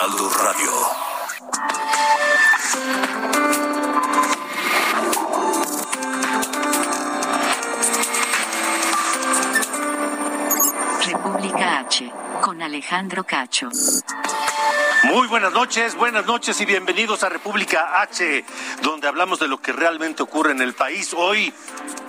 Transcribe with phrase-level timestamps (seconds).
[0.00, 0.70] Heraldo Radio.
[11.04, 12.10] República H,
[12.40, 13.68] con Alejandro Cacho.
[15.04, 18.42] Muy buenas noches, buenas noches y bienvenidos a República H,
[18.80, 21.12] donde hablamos de lo que realmente ocurre en el país.
[21.14, 21.52] Hoy,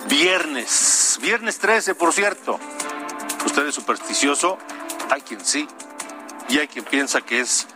[0.08, 2.58] viernes, viernes 13, por cierto.
[3.44, 4.56] ¿Usted es supersticioso?
[5.10, 5.68] Hay quien sí,
[6.48, 7.68] y hay quien piensa que es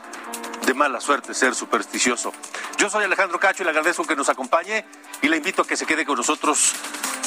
[0.65, 2.32] de mala suerte ser supersticioso.
[2.79, 4.85] Yo soy Alejandro Cacho y le agradezco que nos acompañe
[5.23, 6.74] y le invito a que se quede con nosotros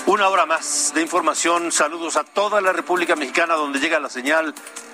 [0.05, 1.71] una hora más de información.
[1.71, 4.53] Saludos a toda la República Mexicana donde llega la señal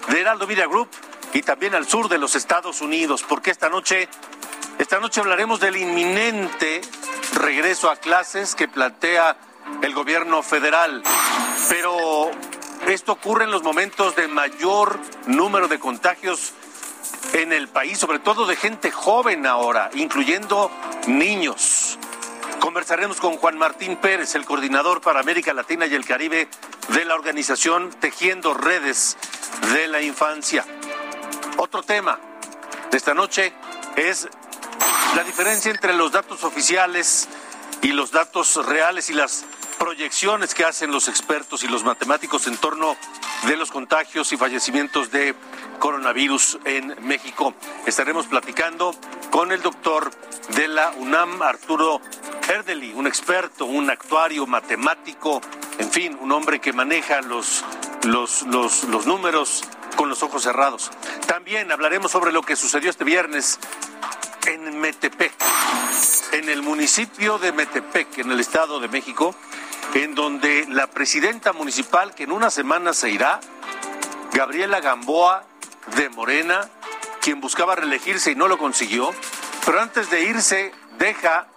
[0.09, 0.89] de Heraldo Media Group
[1.33, 4.07] y también al sur de los Estados Unidos, porque esta noche,
[4.79, 6.81] esta noche hablaremos del inminente
[7.33, 9.37] regreso a clases que plantea
[9.81, 11.03] el gobierno federal.
[11.69, 12.31] Pero
[12.87, 16.53] esto ocurre en los momentos de mayor número de contagios
[17.33, 20.71] en el país, sobre todo de gente joven ahora, incluyendo
[21.07, 21.97] niños.
[22.59, 26.47] Conversaremos con Juan Martín Pérez, el coordinador para América Latina y el Caribe
[26.89, 29.17] de la organización Tejiendo Redes
[29.73, 30.65] de la Infancia.
[31.57, 32.19] Otro tema
[32.91, 33.53] de esta noche
[33.95, 34.27] es
[35.15, 37.27] la diferencia entre los datos oficiales
[37.81, 39.45] y los datos reales y las
[39.77, 42.95] proyecciones que hacen los expertos y los matemáticos en torno
[43.43, 45.35] de los contagios y fallecimientos de
[45.79, 47.53] coronavirus en México.
[47.85, 48.93] Estaremos platicando
[49.31, 50.11] con el doctor
[50.55, 52.01] de la UNAM, Arturo
[52.47, 55.41] Erdely, un experto, un actuario matemático,
[55.77, 57.63] en fin, un hombre que maneja los,
[58.03, 59.63] los, los, los números
[59.95, 60.91] con los ojos cerrados.
[61.27, 63.59] También hablaremos sobre lo que sucedió este viernes
[64.47, 65.33] en Metepec,
[66.33, 69.35] en el municipio de Metepec, en el Estado de México,
[69.93, 73.39] en donde la presidenta municipal, que en una semana se irá,
[74.33, 75.45] Gabriela Gamboa
[75.95, 76.69] de Morena,
[77.21, 79.13] quien buscaba reelegirse y no lo consiguió,
[79.65, 81.47] pero antes de irse deja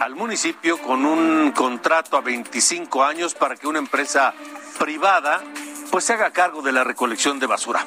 [0.00, 4.34] al municipio con un contrato a 25 años para que una empresa
[4.78, 5.42] privada
[5.90, 7.84] pues se haga cargo de la recolección de basura.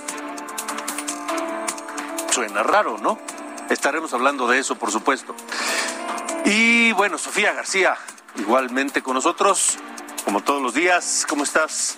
[2.31, 3.19] Suena raro, ¿no?
[3.69, 5.35] Estaremos hablando de eso, por supuesto.
[6.45, 7.95] Y bueno, Sofía García,
[8.37, 9.77] igualmente con nosotros,
[10.25, 11.25] como todos los días.
[11.27, 11.97] ¿Cómo estás?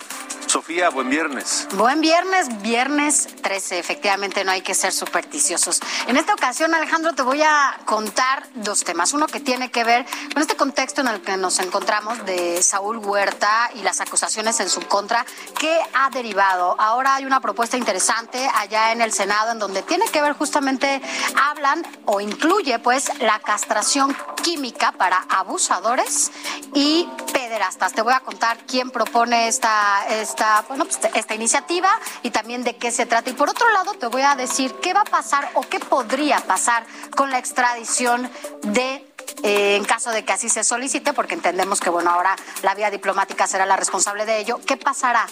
[0.54, 1.68] Sofía, buen viernes.
[1.74, 3.80] Buen viernes, viernes 13.
[3.80, 5.80] Efectivamente, no hay que ser supersticiosos.
[6.06, 9.14] En esta ocasión, Alejandro, te voy a contar dos temas.
[9.14, 13.00] Uno que tiene que ver con este contexto en el que nos encontramos de Saúl
[13.00, 15.26] Huerta y las acusaciones en su contra.
[15.60, 16.76] ¿Qué ha derivado?
[16.80, 21.02] Ahora hay una propuesta interesante allá en el Senado en donde tiene que ver justamente,
[21.50, 26.32] hablan o incluye pues la castración química para abusadores
[26.76, 27.94] y pederastas.
[27.94, 31.90] Te voy a contar quién propone esta, esta, bueno, pues, esta iniciativa
[32.22, 33.32] y también de qué se trata.
[33.32, 36.40] Y por otro lado, te voy a decir qué va a pasar o qué podría
[36.42, 38.30] pasar con la extradición
[38.62, 39.08] de
[39.44, 42.92] eh, en caso de que así se solicite, porque entendemos que bueno, ahora la vía
[42.92, 44.60] diplomática será la responsable de ello.
[44.66, 45.26] ¿Qué pasará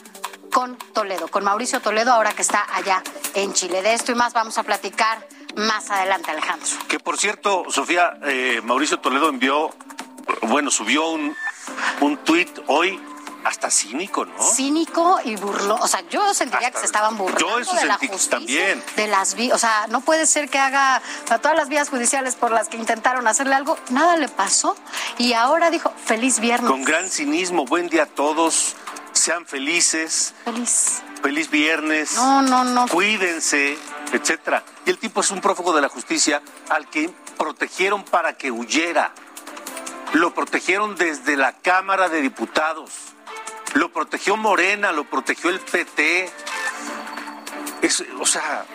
[0.51, 3.01] con Toledo, con Mauricio Toledo, ahora que está allá
[3.34, 3.81] en Chile?
[3.81, 5.25] De esto y más vamos a platicar
[5.56, 6.67] más adelante, Alejandro.
[6.88, 9.72] Que por cierto, Sofía, eh, Mauricio Toledo envió,
[10.44, 11.35] bueno, subió un,
[12.01, 13.01] un tuit hoy
[13.44, 14.44] hasta cínico, ¿no?
[14.44, 15.79] Cínico y burlón.
[15.81, 18.29] O sea, yo sentiría Hasta- que se estaban burlando yo eso de la justicia.
[18.29, 18.84] también.
[18.95, 19.56] De las vías.
[19.56, 22.69] O sea, no puede ser que haga o sea, todas las vías judiciales por las
[22.69, 24.75] que intentaron hacerle algo, nada le pasó.
[25.17, 26.69] Y ahora dijo, feliz viernes.
[26.69, 28.75] Con gran cinismo, buen día a todos,
[29.21, 31.01] sean felices, Feliz.
[31.21, 32.15] feliz viernes.
[32.15, 32.87] No, no, no.
[32.87, 33.78] cuídense,
[34.11, 34.63] etcétera.
[34.85, 39.13] Y el tipo es un prófugo de la justicia al que protegieron para que huyera.
[40.13, 42.91] Lo protegieron desde la Cámara de Diputados.
[43.75, 46.29] Lo protegió Morena, lo protegió el PT.
[47.84, 48.66] Es, o sea,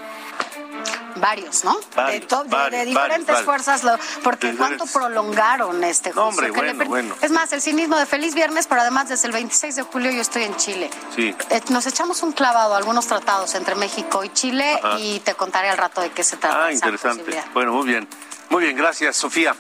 [1.17, 1.77] Varios, ¿no?
[1.95, 6.23] Varios, de, to- diferentes varios, fuerzas, lo- porque De cuánto prolongaron este juicio.
[6.23, 7.15] No, hombre, Que le bueno, per- bueno.
[7.23, 10.21] Es más, el cinismo de feliz viernes, pero además desde el 26 de julio yo
[10.21, 10.91] estoy en Chile.
[11.15, 11.35] Sí.
[11.51, 14.99] Eh, Nos echamos un clavado a algunos tratados entre México y Chile Ajá.
[14.99, 16.67] y te contaré al rato de qué se trata.
[16.67, 17.43] Ah, esa interesante.
[17.55, 18.09] Bueno, muy bien.
[18.51, 19.55] Muy bien, gracias, Sofía.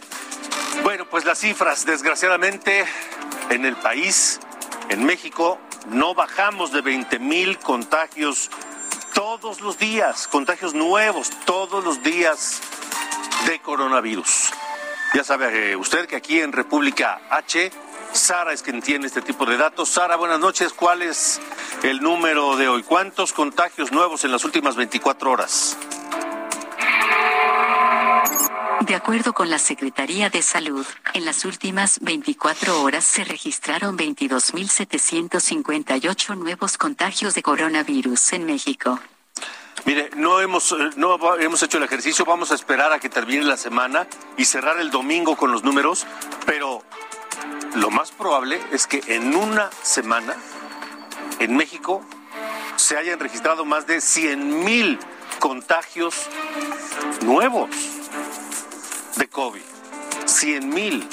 [0.82, 2.85] Bueno, pues las cifras, desgraciadamente,
[3.50, 4.38] en el país,
[4.88, 8.50] en México, no bajamos de 20 mil contagios
[9.16, 12.60] todos los días, contagios nuevos todos los días
[13.46, 14.50] de coronavirus.
[15.14, 17.72] Ya sabe eh, usted que aquí en República H,
[18.12, 19.88] Sara es quien tiene este tipo de datos.
[19.88, 20.74] Sara, buenas noches.
[20.74, 21.40] ¿Cuál es
[21.82, 22.82] el número de hoy?
[22.82, 25.78] ¿Cuántos contagios nuevos en las últimas 24 horas?
[28.87, 36.37] De acuerdo con la Secretaría de Salud, en las últimas 24 horas se registraron 22.758
[36.37, 39.00] nuevos contagios de coronavirus en México.
[39.87, 43.43] Mire, no hemos, eh, no hemos hecho el ejercicio, vamos a esperar a que termine
[43.43, 44.06] la semana
[44.37, 46.06] y cerrar el domingo con los números,
[46.44, 46.85] pero
[47.75, 50.37] lo más probable es que en una semana
[51.41, 52.05] en México
[52.77, 55.00] se hayan registrado más de 100 mil
[55.41, 56.29] contagios
[57.23, 57.95] nuevos
[59.16, 59.62] de COVID.
[60.26, 61.08] 100 mil.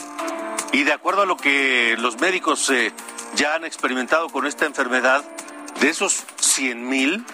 [0.72, 2.92] Y de acuerdo a lo que los médicos eh,
[3.36, 5.24] ya han experimentado con esta enfermedad,
[5.80, 7.26] de esos 100 mil,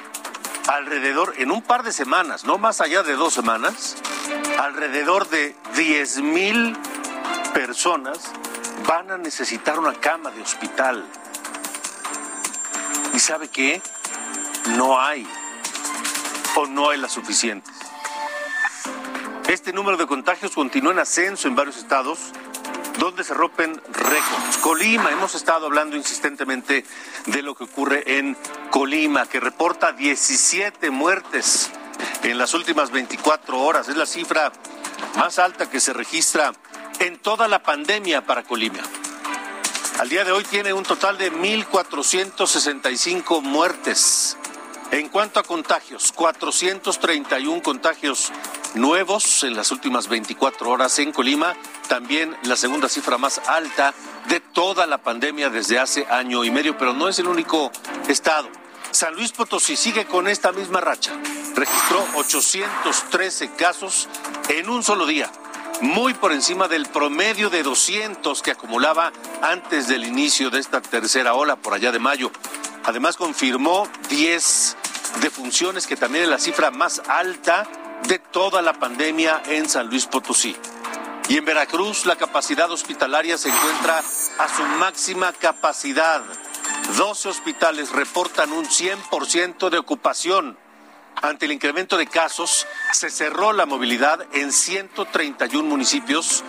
[0.67, 3.97] alrededor, en un par de semanas, no más allá de dos semanas,
[4.59, 6.77] alrededor de 10 mil
[7.53, 8.31] personas
[8.87, 11.05] van a necesitar una cama de hospital.
[13.13, 13.81] ¿Y sabe qué?
[14.77, 15.27] No hay
[16.55, 17.88] o no hay las suficientes.
[19.49, 22.19] Este número de contagios continúa en ascenso en varios estados
[22.99, 24.57] donde se rompen récords.
[24.61, 26.85] Colima, hemos estado hablando insistentemente
[27.25, 28.37] de lo que ocurre en
[28.69, 31.71] Colima, que reporta 17 muertes
[32.21, 33.89] en las últimas 24 horas.
[33.89, 34.51] Es la cifra
[35.15, 36.53] más alta que se registra
[36.99, 38.83] en toda la pandemia para Colima.
[39.97, 44.37] Al día de hoy tiene un total de 1.465 muertes.
[44.91, 48.31] En cuanto a contagios, 431 contagios
[48.75, 51.55] nuevos en las últimas 24 horas en Colima,
[51.87, 53.93] también la segunda cifra más alta
[54.27, 57.71] de toda la pandemia desde hace año y medio, pero no es el único
[58.07, 58.49] estado.
[58.91, 61.11] San Luis Potosí sigue con esta misma racha.
[61.55, 64.07] Registró 813 casos
[64.49, 65.31] en un solo día,
[65.81, 69.11] muy por encima del promedio de 200 que acumulaba
[69.41, 72.31] antes del inicio de esta tercera ola por allá de mayo.
[72.83, 74.77] Además confirmó 10
[75.21, 77.67] defunciones, que también es la cifra más alta
[78.07, 80.55] de toda la pandemia en San Luis Potosí.
[81.27, 86.23] Y en Veracruz la capacidad hospitalaria se encuentra a su máxima capacidad.
[86.97, 90.57] 12 hospitales reportan un 100% de ocupación.
[91.21, 96.43] Ante el incremento de casos, se cerró la movilidad en 131 municipios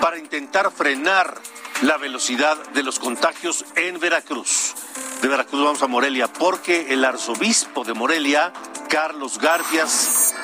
[0.00, 1.40] para intentar frenar
[1.82, 4.74] la velocidad de los contagios en Veracruz.
[5.20, 8.52] De Veracruz vamos a Morelia porque el arzobispo de Morelia,
[8.88, 10.34] Carlos Garfias,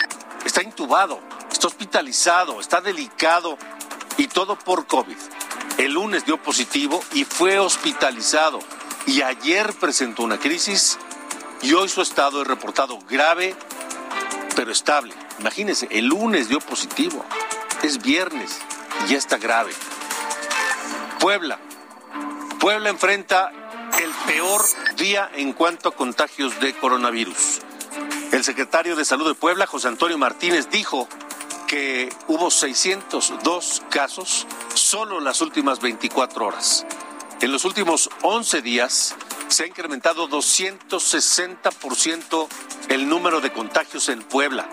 [0.44, 1.20] está intubado,
[1.50, 3.58] está hospitalizado, está delicado
[4.16, 5.16] y todo por COVID.
[5.78, 8.58] El lunes dio positivo y fue hospitalizado
[9.06, 10.98] y ayer presentó una crisis
[11.62, 13.56] y hoy su estado es reportado grave
[14.54, 15.14] pero estable.
[15.38, 17.25] Imagínense, el lunes dio positivo,
[17.82, 18.60] es viernes
[19.04, 19.72] y ya está grave.
[21.19, 21.58] Puebla.
[22.58, 23.52] Puebla enfrenta
[24.02, 24.62] el peor
[24.96, 27.60] día en cuanto a contagios de coronavirus.
[28.32, 31.08] El secretario de Salud de Puebla, José Antonio Martínez, dijo
[31.66, 36.86] que hubo 602 casos solo en las últimas 24 horas.
[37.40, 39.16] En los últimos 11 días
[39.48, 42.46] se ha incrementado 260%
[42.88, 44.68] el número de contagios en Puebla.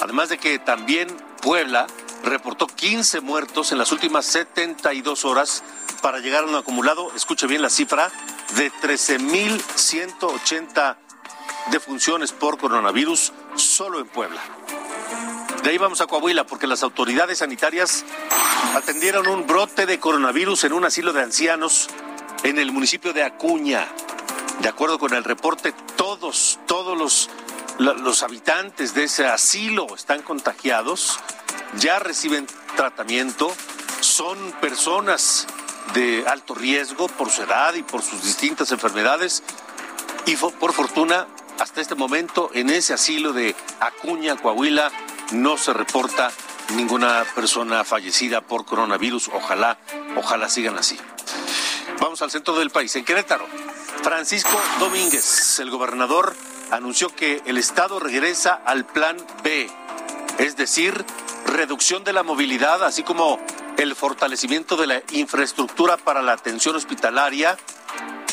[0.00, 1.86] Además de que también Puebla
[2.24, 5.62] reportó 15 muertos en las últimas 72 horas
[6.00, 8.10] para llegar a un acumulado, escuche bien la cifra,
[8.56, 10.96] de 13.180
[11.70, 14.40] defunciones por coronavirus solo en Puebla.
[15.62, 18.04] De ahí vamos a Coahuila porque las autoridades sanitarias
[18.74, 21.88] atendieron un brote de coronavirus en un asilo de ancianos
[22.44, 23.88] en el municipio de Acuña.
[24.60, 27.30] De acuerdo con el reporte, todos, todos los,
[27.78, 31.18] los habitantes de ese asilo están contagiados
[31.76, 32.46] ya reciben
[32.76, 33.52] tratamiento,
[34.00, 35.46] son personas
[35.94, 39.42] de alto riesgo por su edad y por sus distintas enfermedades
[40.26, 41.26] y por fortuna
[41.58, 44.90] hasta este momento en ese asilo de Acuña, Coahuila,
[45.32, 46.30] no se reporta
[46.76, 49.30] ninguna persona fallecida por coronavirus.
[49.34, 49.78] Ojalá,
[50.16, 50.98] ojalá sigan así.
[52.00, 53.46] Vamos al centro del país, en Querétaro.
[54.02, 56.34] Francisco Domínguez, el gobernador,
[56.70, 59.68] anunció que el Estado regresa al plan B,
[60.38, 61.04] es decir,
[61.46, 63.40] reducción de la movilidad, así como
[63.76, 67.56] el fortalecimiento de la infraestructura para la atención hospitalaria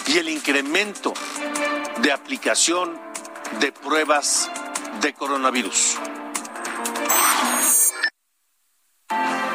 [0.08, 1.14] y el incremento
[2.02, 3.05] de aplicación
[3.60, 4.50] de pruebas
[5.02, 5.98] de coronavirus.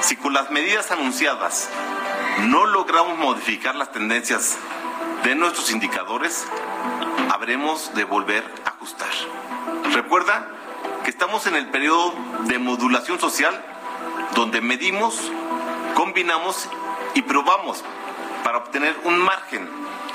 [0.00, 1.68] Si con las medidas anunciadas
[2.46, 4.56] no logramos modificar las tendencias
[5.24, 6.46] de nuestros indicadores,
[7.32, 9.10] habremos de volver a ajustar.
[9.92, 10.48] Recuerda
[11.04, 13.62] que estamos en el periodo de modulación social
[14.34, 15.30] donde medimos,
[15.94, 16.68] combinamos
[17.14, 17.84] y probamos
[18.44, 19.68] para obtener un margen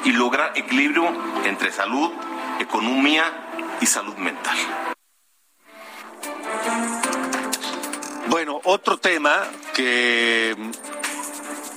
[0.04, 1.06] y lograr equilibrio
[1.46, 2.12] entre salud,
[2.60, 3.45] economía
[3.82, 4.58] y salud mental.
[8.28, 10.56] Bueno, otro tema que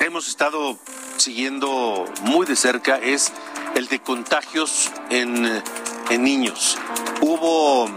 [0.01, 0.79] hemos estado
[1.17, 3.33] siguiendo muy de cerca es
[3.75, 5.63] el de contagios en,
[6.11, 6.79] en niños.
[7.21, 7.89] Hubo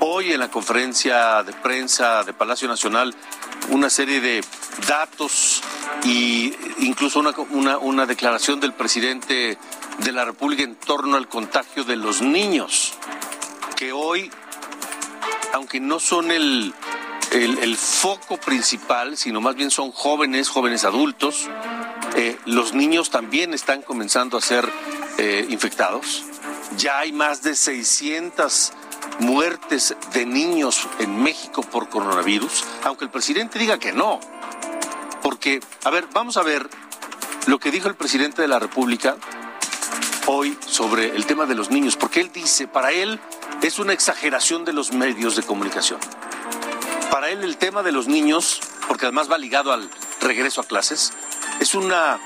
[0.00, 3.14] hoy en la conferencia de prensa de Palacio Nacional
[3.70, 4.44] una serie de
[4.86, 5.62] datos
[6.04, 9.58] e incluso una, una, una declaración del presidente
[9.98, 12.94] de la República en torno al contagio de los niños,
[13.74, 14.30] que hoy,
[15.52, 16.72] aunque no son el,
[17.32, 21.48] el, foco principal, sino más bien son jóvenes, jóvenes adultos,
[22.16, 24.68] eh, los niños también están comenzando a ser
[25.18, 26.24] eh, infectados.
[26.76, 28.72] Ya hay más de 600
[29.20, 34.20] muertes de niños en México por coronavirus, aunque el presidente diga que no.
[35.22, 36.68] Porque, a ver, vamos a ver
[37.46, 39.16] lo que dijo el presidente de la República
[40.26, 43.20] hoy sobre el tema de los niños, porque él dice, para él
[43.66, 45.98] es una exageración de los medios de comunicación.
[47.10, 49.88] Para él el tema de los niños, porque además va ligado al
[50.20, 51.14] regreso a clases,
[51.60, 52.20] es una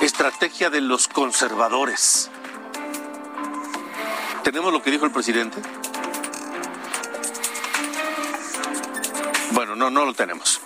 [0.00, 2.30] estrategia de los conservadores.
[4.42, 5.60] ¿Tenemos lo que dijo el presidente?
[9.50, 10.62] Bueno, no, no lo tenemos.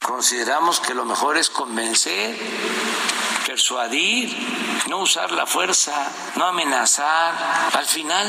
[0.00, 2.36] Consideramos que lo mejor es convencer,
[3.46, 4.36] persuadir,
[4.88, 5.94] no usar la fuerza,
[6.34, 7.34] no amenazar.
[7.72, 8.26] Al final,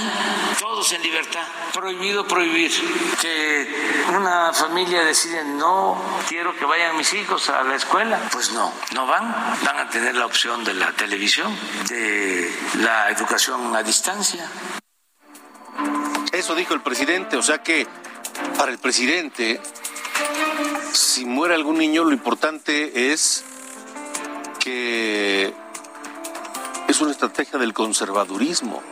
[0.59, 1.45] todos en libertad.
[1.73, 2.71] Prohibido prohibir.
[3.19, 8.19] Que una familia decide, no quiero que vayan mis hijos a la escuela.
[8.31, 9.57] Pues no, no van.
[9.63, 11.53] Van a tener la opción de la televisión,
[11.89, 14.49] de la educación a distancia.
[16.31, 17.87] Eso dijo el presidente, o sea que
[18.57, 19.59] para el presidente
[20.93, 23.43] si muere algún niño, lo importante es
[26.87, 28.83] es una estrategia del conservadurismo.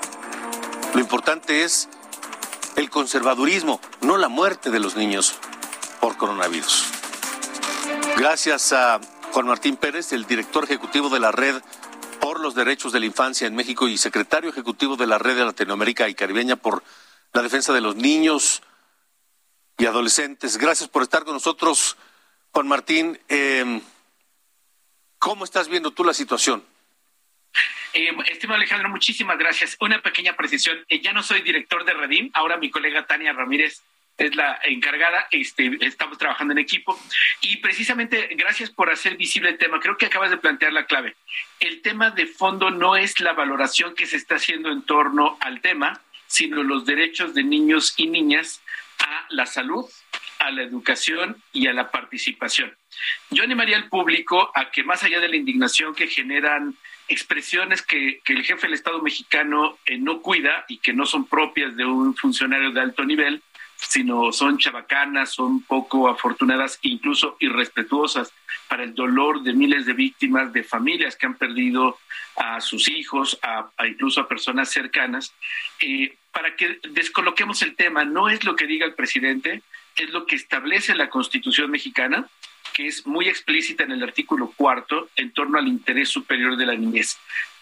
[0.93, 1.89] Lo importante es
[2.75, 5.35] el conservadurismo, no la muerte de los niños
[5.99, 6.85] por coronavirus.
[8.17, 8.99] Gracias a
[9.31, 11.61] Juan Martín Pérez, el director ejecutivo de la Red
[12.19, 15.45] por los Derechos de la Infancia en México y secretario ejecutivo de la Red de
[15.45, 16.83] Latinoamérica y Caribeña por
[17.33, 18.61] la defensa de los niños,
[19.77, 20.57] y adolescentes.
[20.57, 21.97] Gracias por estar con nosotros,
[22.51, 23.19] Juan Martín.
[23.27, 23.81] Eh,
[25.25, 26.63] ¿Cómo estás viendo tú la situación?
[27.93, 29.75] Eh, estimado Alejandro, muchísimas gracias.
[29.79, 30.85] Una pequeña precisión.
[30.87, 33.81] Eh, ya no soy director de Redim, ahora mi colega Tania Ramírez
[34.19, 36.95] es la encargada, este, estamos trabajando en equipo
[37.41, 39.79] y precisamente gracias por hacer visible el tema.
[39.79, 41.15] Creo que acabas de plantear la clave.
[41.59, 45.59] El tema de fondo no es la valoración que se está haciendo en torno al
[45.59, 48.61] tema, sino los derechos de niños y niñas
[48.99, 49.85] a la salud,
[50.45, 52.71] a la educación y a la participación.
[53.31, 56.75] Yo animaría al público a que más allá de la indignación que generan
[57.07, 61.75] expresiones que, el jefe del Estado mexicano eh, no cuida y que no son propias
[61.75, 63.41] de un funcionario de alto nivel,
[63.77, 68.31] sino son chabacanas, son poco afortunadas, incluso irrespetuosas
[68.67, 71.99] para el dolor de miles de víctimas, de familias que han perdido
[72.37, 75.33] a sus hijos, a, incluso a personas cercanas.
[75.79, 79.61] Eh, para que descoloquemos el tema, no es lo que diga el presidente,
[80.03, 82.27] es lo que establece la Constitución mexicana,
[82.73, 86.75] que es muy explícita en el artículo cuarto en torno al interés superior de la
[86.75, 87.17] niñez.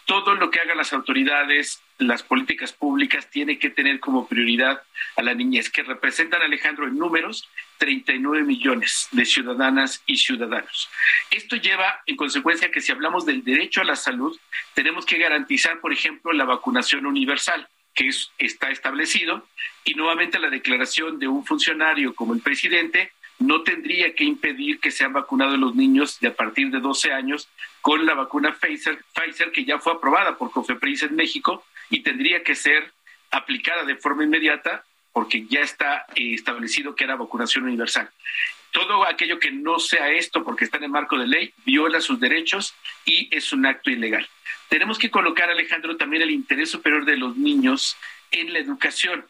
[0.06, 4.82] Todo lo que hagan las autoridades, las políticas públicas, tiene que tener como prioridad
[5.16, 7.48] a la niñez, que representan, Alejandro, en números
[7.78, 10.90] 39 millones de ciudadanas y ciudadanos.
[11.32, 14.38] Esto lleva en consecuencia que si hablamos del derecho a la salud,
[14.74, 19.48] tenemos que garantizar, por ejemplo, la vacunación universal que está establecido
[19.84, 24.92] y nuevamente la declaración de un funcionario como el presidente no tendría que impedir que
[24.92, 27.50] sean vacunados los niños de a partir de 12 años
[27.82, 32.44] con la vacuna Pfizer, Pfizer que ya fue aprobada por COFEPRIS en México y tendría
[32.44, 32.92] que ser
[33.32, 38.10] aplicada de forma inmediata porque ya está eh, establecido que era vacunación universal.
[38.74, 42.20] Todo aquello que no sea esto porque está en el marco de ley viola sus
[42.20, 42.74] derechos
[43.06, 44.28] y es un acto ilegal.
[44.68, 47.96] Tenemos que colocar, Alejandro, también el interés superior de los niños
[48.32, 49.26] en la educación.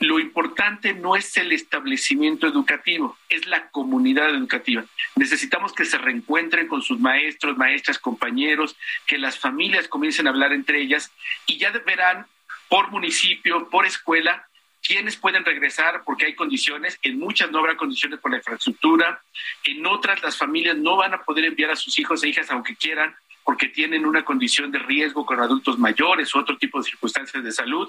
[0.00, 4.84] Lo importante no es el establecimiento educativo, es la comunidad educativa.
[5.16, 8.76] Necesitamos que se reencuentren con sus maestros, maestras, compañeros,
[9.06, 11.12] que las familias comiencen a hablar entre ellas
[11.46, 12.26] y ya verán
[12.68, 14.48] por municipio, por escuela,
[14.82, 19.20] quiénes pueden regresar porque hay condiciones, en muchas no habrá condiciones por la infraestructura,
[19.64, 22.76] en otras las familias no van a poder enviar a sus hijos e hijas aunque
[22.76, 23.14] quieran
[23.48, 27.50] porque tienen una condición de riesgo con adultos mayores u otro tipo de circunstancias de
[27.50, 27.88] salud.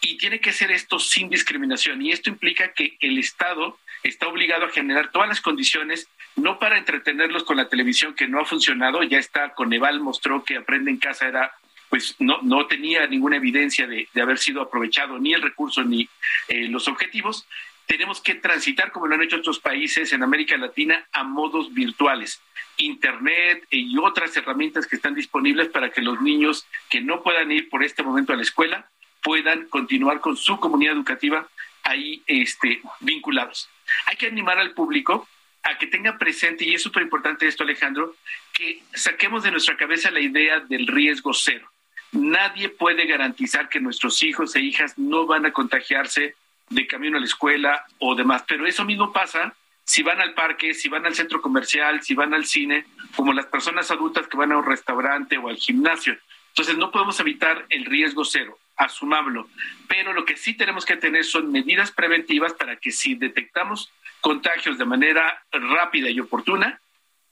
[0.00, 2.02] Y tiene que ser esto sin discriminación.
[2.02, 6.76] Y esto implica que el Estado está obligado a generar todas las condiciones, no para
[6.76, 10.98] entretenerlos con la televisión que no ha funcionado, ya está, Coneval mostró que Aprende en
[10.98, 11.52] Casa era
[11.88, 16.08] pues no, no tenía ninguna evidencia de, haber sido aprovechado ni el recurso ni
[16.48, 17.46] eh, los objetivos,
[17.86, 22.42] tenemos que transitar, como lo han hecho otros países en América Latina, a modos virtuales.
[22.78, 27.68] Internet y otras herramientas que están disponibles para que los niños que no puedan ir
[27.70, 28.86] por este momento a la escuela
[29.22, 31.48] puedan continuar con su comunidad educativa
[31.84, 33.70] ahí este, vinculados.
[34.06, 35.26] Hay que animar al público
[35.62, 38.14] a que tenga presente, y es súper importante esto, Alejandro,
[38.52, 41.68] que saquemos de nuestra cabeza la idea del riesgo cero.
[42.16, 46.34] Nadie puede garantizar que nuestros hijos e hijas no van a contagiarse
[46.70, 49.54] de camino a la escuela o demás, pero eso mismo pasa
[49.84, 53.46] si van al parque, si van al centro comercial, si van al cine, como las
[53.46, 56.16] personas adultas que van a un restaurante o al gimnasio.
[56.48, 59.48] Entonces no podemos evitar el riesgo cero, asumámoslo,
[59.86, 64.76] pero lo que sí tenemos que tener son medidas preventivas para que si detectamos contagios
[64.78, 66.80] de manera rápida y oportuna,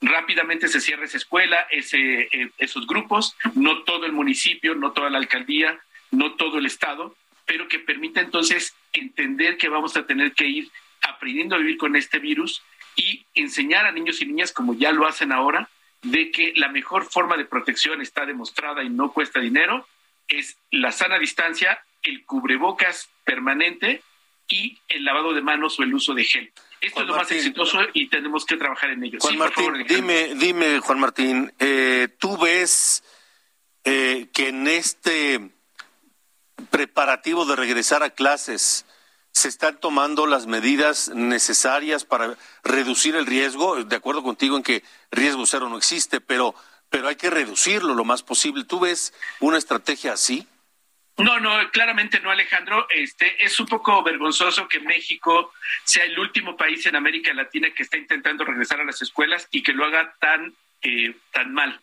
[0.01, 5.09] rápidamente se cierre esa escuela, ese, eh, esos grupos, no todo el municipio, no toda
[5.09, 5.79] la alcaldía,
[6.11, 10.71] no todo el estado, pero que permita entonces entender que vamos a tener que ir
[11.01, 12.61] aprendiendo a vivir con este virus
[12.95, 15.69] y enseñar a niños y niñas, como ya lo hacen ahora,
[16.01, 19.87] de que la mejor forma de protección está demostrada y no cuesta dinero,
[20.27, 24.01] es la sana distancia, el cubrebocas permanente
[24.47, 26.51] y el lavado de manos o el uso de gel.
[26.85, 29.17] Esto es lo más exitoso y tenemos que trabajar en ello.
[29.19, 33.03] Juan Martín, dime, dime, Juan Martín, eh, ¿tú ves
[33.83, 35.49] eh, que en este
[36.69, 38.85] preparativo de regresar a clases
[39.31, 43.83] se están tomando las medidas necesarias para reducir el riesgo?
[43.83, 46.53] De acuerdo contigo en que riesgo cero no existe, pero,
[46.91, 48.63] pero hay que reducirlo lo más posible.
[48.63, 50.47] ¿Tú ves una estrategia así?
[51.17, 52.87] No, no, claramente no, Alejandro.
[52.89, 57.83] Este es un poco vergonzoso que México sea el último país en América Latina que
[57.83, 61.79] está intentando regresar a las escuelas y que lo haga tan eh, tan mal.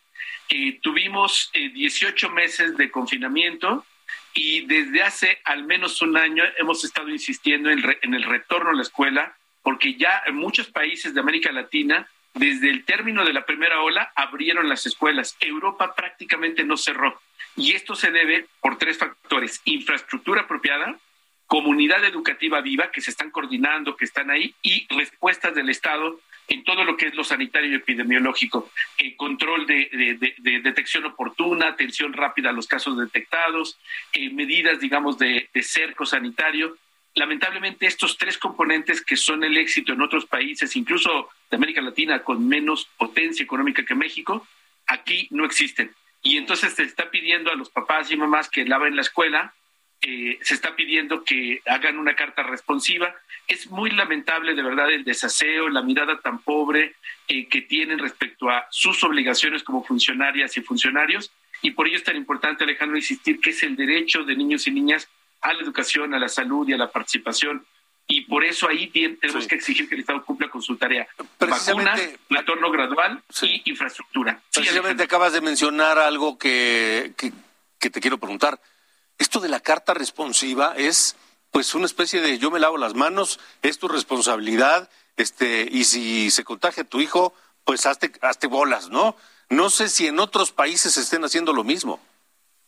[0.49, 3.85] Eh, tuvimos 18 eh, meses de confinamiento
[4.33, 8.73] y desde hace al menos un año hemos estado insistiendo en, en el retorno a
[8.73, 13.45] la escuela porque ya en muchos países de América Latina desde el término de la
[13.45, 15.37] primera ola abrieron las escuelas.
[15.39, 17.21] Europa prácticamente no cerró.
[17.55, 19.61] Y esto se debe por tres factores.
[19.65, 20.97] Infraestructura apropiada,
[21.45, 26.63] comunidad educativa viva que se están coordinando, que están ahí, y respuestas del Estado en
[26.63, 30.17] todo lo que es lo sanitario y epidemiológico, eh, control de,
[30.63, 33.79] detección oportuna, atención rápida a los casos detectados,
[34.11, 36.77] eh, medidas, digamos, de, cerco sanitario.
[37.15, 42.23] Lamentablemente, estos tres componentes que son el éxito en otros países, incluso de América Latina,
[42.23, 44.47] con menos potencia económica que México,
[44.87, 48.95] aquí no existen y entonces se está pidiendo a los papás y mamás que laven
[48.95, 49.53] la escuela,
[50.01, 53.13] eh, se está pidiendo que hagan una carta responsiva.
[53.47, 56.95] Es muy lamentable de verdad el desaseo, la mirada tan pobre
[57.27, 61.31] eh, que tienen respecto a sus obligaciones como funcionarias y funcionarios.
[61.61, 64.71] Y por ello es tan importante, Alejandro, insistir que es el derecho de niños y
[64.71, 65.09] niñas
[65.43, 67.65] a la educación, a la salud y a la participación
[68.07, 71.07] y por eso ahí tenemos que exigir que el Estado cumpla con su tarea.
[71.39, 74.41] Vacunas, retorno gradual y infraestructura.
[74.53, 78.59] Precisamente acabas de mencionar algo que, que, te quiero preguntar.
[79.17, 81.15] Esto de la carta responsiva es
[81.51, 86.31] pues una especie de yo me lavo las manos, es tu responsabilidad, este, y si
[86.31, 89.15] se contagia tu hijo, pues hazte, hazte bolas, ¿no?
[89.49, 91.99] No sé si en otros países estén haciendo lo mismo.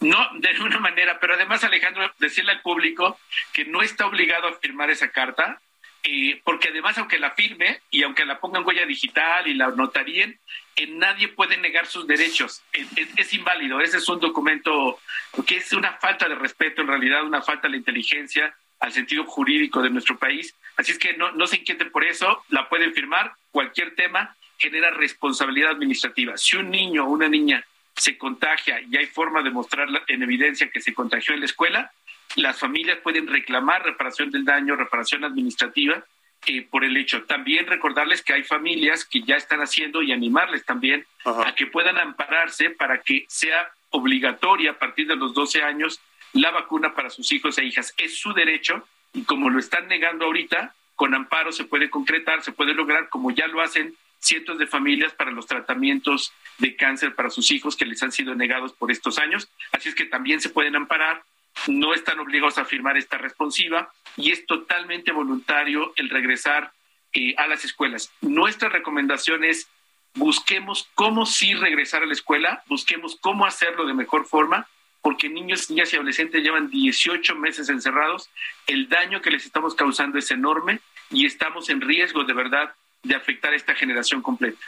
[0.02, 3.18] No, de ninguna manera, pero además, Alejandro, decirle al público
[3.54, 5.62] que no está obligado a firmar esa carta,
[6.04, 10.40] eh, porque además, aunque la firme y aunque la pongan huella digital y la notaríen,
[10.76, 12.62] eh, nadie puede negar sus derechos.
[12.74, 13.82] Es, inválido.
[13.82, 15.00] Ese es un documento
[15.48, 19.82] que es una falta de respeto, en realidad, una falta de inteligencia al sentido jurídico
[19.82, 20.54] de nuestro país.
[20.78, 23.34] Así es que no, no se inquieten por eso, la pueden firmar.
[23.50, 26.38] Cualquier tema genera responsabilidad administrativa.
[26.38, 30.70] Si un niño o una niña se contagia y hay forma de mostrar en evidencia
[30.70, 31.92] que se contagió en la escuela,
[32.36, 36.04] las familias pueden reclamar reparación del daño, reparación administrativa
[36.48, 37.24] eh, por el hecho.
[37.24, 41.98] También recordarles que hay familias que ya están haciendo y animarles también a que puedan
[41.98, 46.02] ampararse para que sea obligatoria a partir de los 12 años
[46.34, 47.94] la vacuna para sus hijos e hijas.
[47.98, 52.52] Es su derecho y como lo están negando ahorita, con amparo se puede concretar, se
[52.52, 57.30] puede lograr, como ya lo hacen cientos de familias para los tratamientos de cáncer para
[57.30, 59.50] sus hijos que les han sido negados por estos años.
[59.72, 61.24] Así es que también se pueden amparar,
[61.68, 66.72] no están obligados a firmar esta responsiva y es totalmente voluntario el regresar
[67.14, 68.12] eh, a las escuelas.
[68.22, 69.70] Nuestra recomendación es
[70.16, 74.68] busquemos cómo sí regresar a la escuela, busquemos cómo hacerlo de mejor forma,
[75.02, 78.30] porque niños, niñas y adolescentes llevan 18 meses encerrados,
[78.66, 80.80] el daño que les estamos causando es enorme
[81.12, 82.74] y estamos en riesgo de verdad
[83.06, 84.66] de afectar a esta generación completa.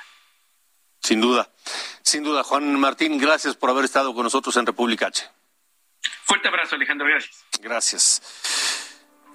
[1.01, 1.49] Sin duda,
[2.01, 2.43] sin duda.
[2.43, 5.23] Juan Martín, gracias por haber estado con nosotros en República H.
[6.25, 7.45] Fuerte abrazo, Alejandro, gracias.
[7.61, 8.21] Gracias.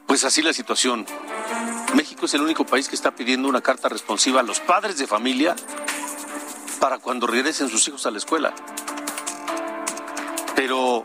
[0.07, 1.07] Pues así la situación.
[1.95, 5.07] México es el único país que está pidiendo una carta responsiva a los padres de
[5.07, 5.57] familia
[6.81, 8.55] para cuando regresen sus hijos a la escuela.
[10.55, 11.05] Pero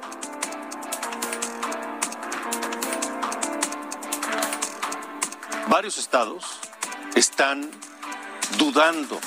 [5.68, 6.60] varios estados
[7.16, 7.70] están
[8.58, 9.20] dudando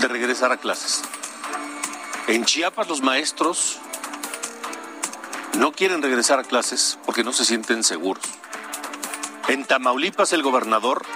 [0.00, 1.02] de regresar a clases.
[2.26, 3.78] En Chiapas los maestros
[5.58, 8.24] no quieren regresar a clases porque no se sienten seguros.
[9.48, 11.06] En Tamaulipas el gobernador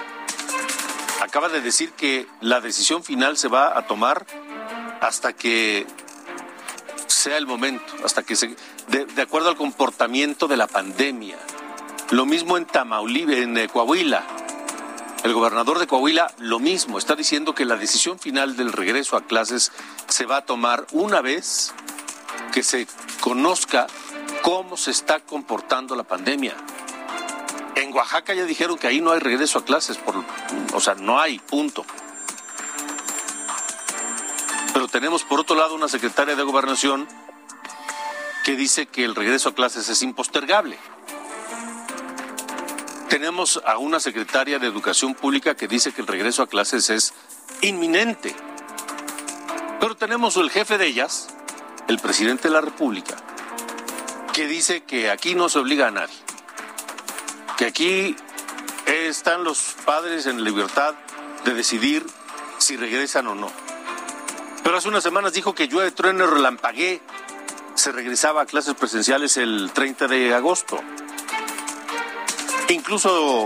[1.21, 4.25] acaba de decir que la decisión final se va a tomar
[5.01, 5.85] hasta que
[7.07, 8.55] sea el momento, hasta que se,
[8.87, 11.37] de, acuerdo al comportamiento de la pandemia.
[12.09, 14.42] Lo mismo en Tamaulipas, en eh, Coahuila.
[15.23, 19.23] El gobernador de Coahuila lo mismo, está diciendo que la decisión final del regreso a
[19.23, 19.71] clases
[20.09, 21.73] se va a tomar una vez
[22.51, 22.87] que se
[23.21, 23.87] conozca
[24.41, 26.55] cómo se está comportando la pandemia.
[27.75, 30.15] En Oaxaca ya dijeron que ahí no hay regreso a clases, por,
[30.73, 31.85] o sea, no hay, punto.
[34.73, 37.07] Pero tenemos por otro lado una secretaria de gobernación
[38.43, 40.77] que dice que el regreso a clases es impostergable.
[43.13, 47.13] Tenemos a una secretaria de educación pública que dice que el regreso a clases es
[47.61, 48.35] inminente.
[49.79, 51.27] Pero tenemos el jefe de ellas,
[51.87, 53.15] el presidente de la República,
[54.33, 56.15] que dice que aquí no se obliga a nadie,
[57.55, 58.15] que aquí
[58.87, 60.95] están los padres en libertad
[61.45, 62.03] de decidir
[62.57, 63.51] si regresan o no.
[64.63, 66.99] Pero hace unas semanas dijo que llueve, trueno, relampagué,
[67.75, 70.81] se regresaba a clases presenciales el 30 de agosto.
[72.73, 73.45] Incluso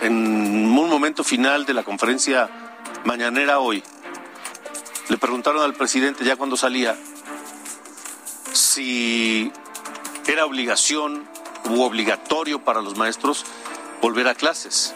[0.00, 2.50] en un momento final de la conferencia
[3.04, 3.80] mañanera hoy,
[5.08, 6.96] le preguntaron al presidente ya cuando salía
[8.52, 9.52] si
[10.26, 11.28] era obligación
[11.66, 13.44] u obligatorio para los maestros
[14.02, 14.94] volver a clases.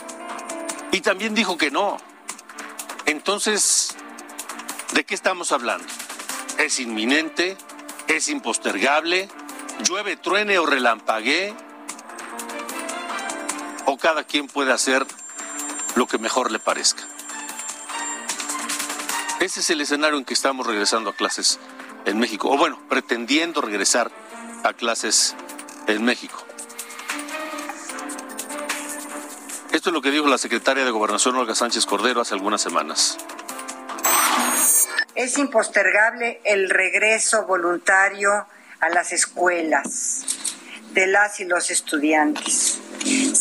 [0.90, 1.98] Y también dijo que no.
[3.06, 3.94] Entonces,
[4.94, 5.86] ¿de qué estamos hablando?
[6.58, 7.56] ¿Es inminente?
[8.08, 9.28] ¿Es impostergable?
[9.84, 11.54] ¿Llueve, truene o relampaguee?
[14.04, 15.06] ¿O cada quien puede hacer
[15.94, 17.02] lo que mejor le parezca?
[19.40, 21.58] Ese es el escenario en que estamos regresando a clases
[22.04, 24.10] en México, o bueno, pretendiendo regresar
[24.62, 25.34] a clases
[25.86, 26.44] en México.
[29.72, 33.16] Esto es lo que dijo la secretaria de Gobernación, Olga Sánchez Cordero, hace algunas semanas.
[35.14, 38.46] Es impostergable el regreso voluntario
[38.80, 40.26] a las escuelas
[40.92, 42.83] de las y los estudiantes.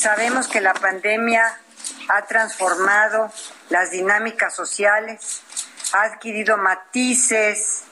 [0.04, 1.62] Sabemos que la pandemia
[2.10, 3.32] ha transformado
[3.70, 5.44] las dinámicas sociales,
[5.94, 7.84] ha adquirido matices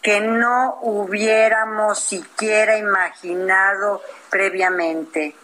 [0.00, 5.36] que no hubiéramos siquiera imaginado previamente.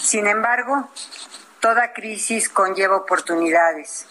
[0.00, 0.88] Sin embargo,
[1.58, 4.06] toda crisis conlleva oportunidades.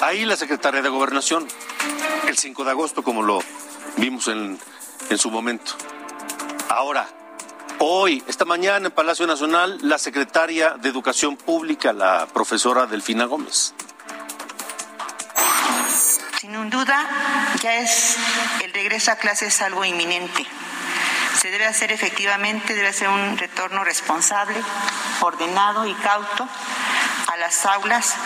[0.00, 1.46] Ahí la secretaria de Gobernación,
[2.28, 3.40] el 5 de agosto, como lo
[3.98, 4.58] vimos en,
[5.10, 5.74] en su momento.
[6.76, 7.06] Ahora,
[7.78, 13.74] hoy, esta mañana en Palacio Nacional, la secretaria de Educación Pública, la profesora Delfina Gómez
[16.40, 17.08] sin duda,
[17.62, 18.16] ya es
[18.62, 20.44] el regreso a clases algo inminente.
[21.40, 24.60] Se debe hacer efectivamente, debe ser un retorno responsable,
[25.20, 26.48] ordenado y cauto
[27.28, 28.16] a las aulas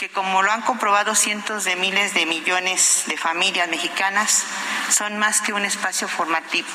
[0.00, 4.44] que, como lo han comprobado cientos de miles de millones de familias mexicanas,
[4.90, 6.68] son más que un espacio formativo.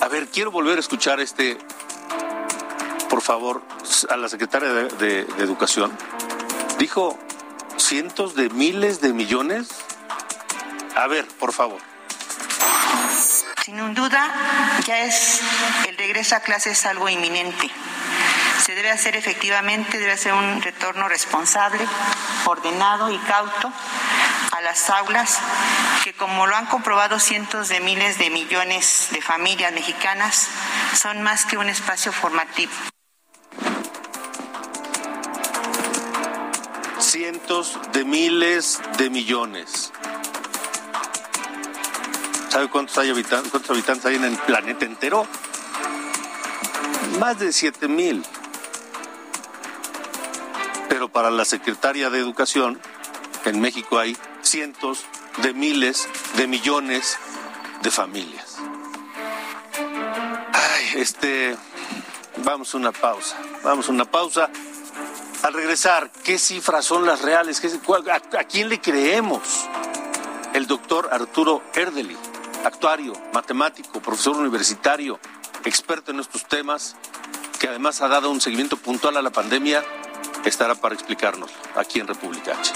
[0.00, 1.58] A ver, quiero volver a escuchar este,
[3.10, 3.62] por favor,
[4.08, 5.96] a la secretaria de Educación.
[6.78, 7.18] Dijo
[7.76, 9.68] cientos de miles de millones.
[10.94, 11.80] A ver, por favor.
[13.64, 15.40] Sin duda, ya es
[15.86, 17.70] el regreso a clases algo inminente.
[18.64, 21.86] Se debe hacer efectivamente, debe ser un retorno responsable,
[22.44, 23.72] ordenado y cauto
[24.52, 25.38] a las aulas
[26.08, 30.48] que, como lo han comprobado cientos de miles de millones de familias mexicanas,
[30.94, 32.72] son más que un espacio formativo.
[37.00, 39.92] cientos de miles de millones.
[42.50, 45.26] ¿Sabe cuántos, hay habitantes, cuántos habitantes hay en el planeta entero?
[47.18, 48.24] Más de 7 mil.
[50.88, 52.80] Pero para la secretaria de Educación,
[53.44, 55.06] en México hay cientos
[55.42, 57.18] de miles de millones
[57.82, 58.56] de familias.
[60.52, 61.56] Ay, este,
[62.44, 64.50] vamos a una pausa, vamos a una pausa.
[65.42, 67.62] Al regresar, ¿qué cifras son las reales?
[68.10, 69.40] a, quién le creemos?
[70.52, 72.16] El doctor Arturo Erdeli,
[72.64, 75.20] actuario, matemático, profesor universitario,
[75.64, 76.96] experto en estos temas,
[77.60, 79.84] que además ha dado un seguimiento puntual a la pandemia,
[80.44, 82.72] estará para explicarnos aquí en República H.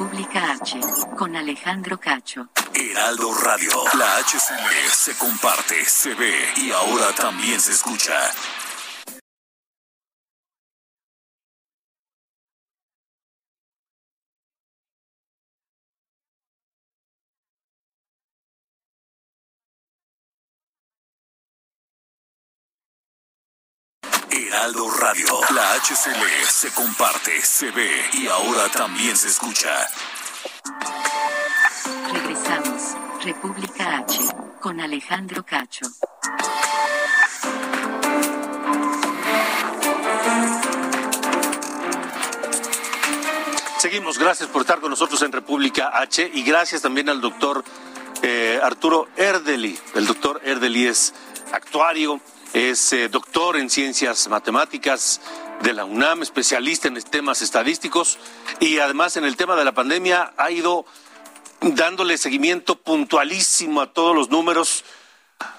[0.00, 0.80] República H,
[1.14, 2.48] con Alejandro Cacho.
[2.72, 8.14] Heraldo Radio, la HCL se comparte, se ve y ahora también se escucha.
[24.30, 25.40] Heraldo Radio.
[25.54, 29.70] La HCL se comparte, se ve y ahora también se escucha.
[32.12, 32.96] Regresamos.
[33.24, 34.20] República H.
[34.60, 35.86] Con Alejandro Cacho.
[43.78, 47.64] Seguimos, gracias por estar con nosotros en República H y gracias también al doctor
[48.22, 49.78] eh, Arturo Erdeli.
[49.94, 51.14] El doctor Erdeli es
[51.52, 52.20] actuario,
[52.52, 55.20] es eh, doctor en ciencias matemáticas
[55.62, 58.18] de la UNAM, especialista en temas estadísticos
[58.58, 60.86] y además en el tema de la pandemia ha ido
[61.60, 64.84] dándole seguimiento puntualísimo a todos los números.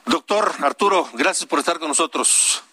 [0.05, 2.63] Doctor Arturo, gracias por estar con nosotros.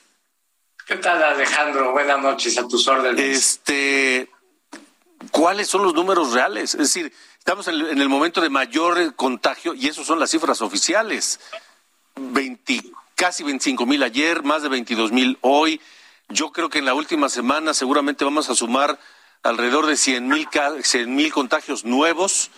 [0.86, 1.92] ¿Qué tal, Alejandro?
[1.92, 3.20] Buenas noches, a tus órdenes.
[3.20, 4.30] Este,
[5.30, 6.74] ¿Cuáles son los números reales?
[6.74, 11.40] Es decir, estamos en el momento de mayor contagio y esas son las cifras oficiales.
[12.16, 12.82] 20
[13.18, 15.80] casi 25 mil ayer, más de 22 mil hoy.
[16.28, 18.96] Yo creo que en la última semana seguramente vamos a sumar
[19.42, 20.28] alrededor de 100
[21.08, 22.52] mil contagios nuevos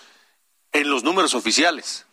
[0.72, 2.04] en los números oficiales.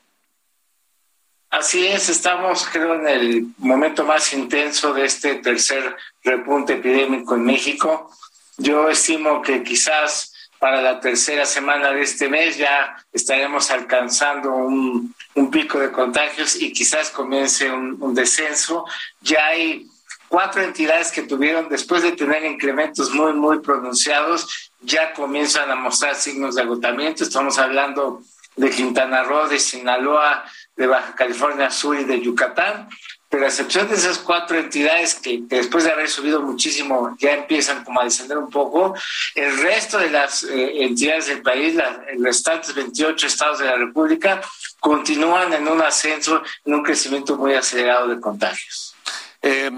[1.50, 7.44] Así es, estamos creo en el momento más intenso de este tercer repunte epidémico en
[7.44, 8.12] México.
[8.58, 15.13] Yo estimo que quizás para la tercera semana de este mes ya estaremos alcanzando un,
[15.52, 18.86] pico de contagios y quizás comience un, descenso.
[19.22, 19.88] Ya hay
[20.28, 26.15] cuatro entidades que tuvieron, después de tener incrementos muy, muy pronunciados, ya comienzan a mostrar
[26.15, 27.24] signos de agotamiento.
[27.24, 28.24] Estamos hablando
[28.56, 30.43] de Quintana Roo, de Sinaloa,
[30.76, 32.89] de Baja California Sur y de Yucatán
[33.30, 37.84] pero a excepción de esas cuatro entidades que, después de haber subido muchísimo ya empiezan
[37.84, 38.96] como a descender un poco,
[39.36, 44.42] el resto de las eh, entidades del país, los restantes 28 estados de la República,
[44.80, 48.96] continúan en un ascenso, en un crecimiento muy acelerado de contagios.
[49.42, 49.72] Eh,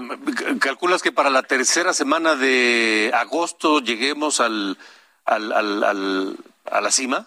[0.60, 4.78] ¿Calculas que para la tercera semana de agosto lleguemos al,
[5.24, 6.36] al, al,
[6.70, 7.26] a la cima?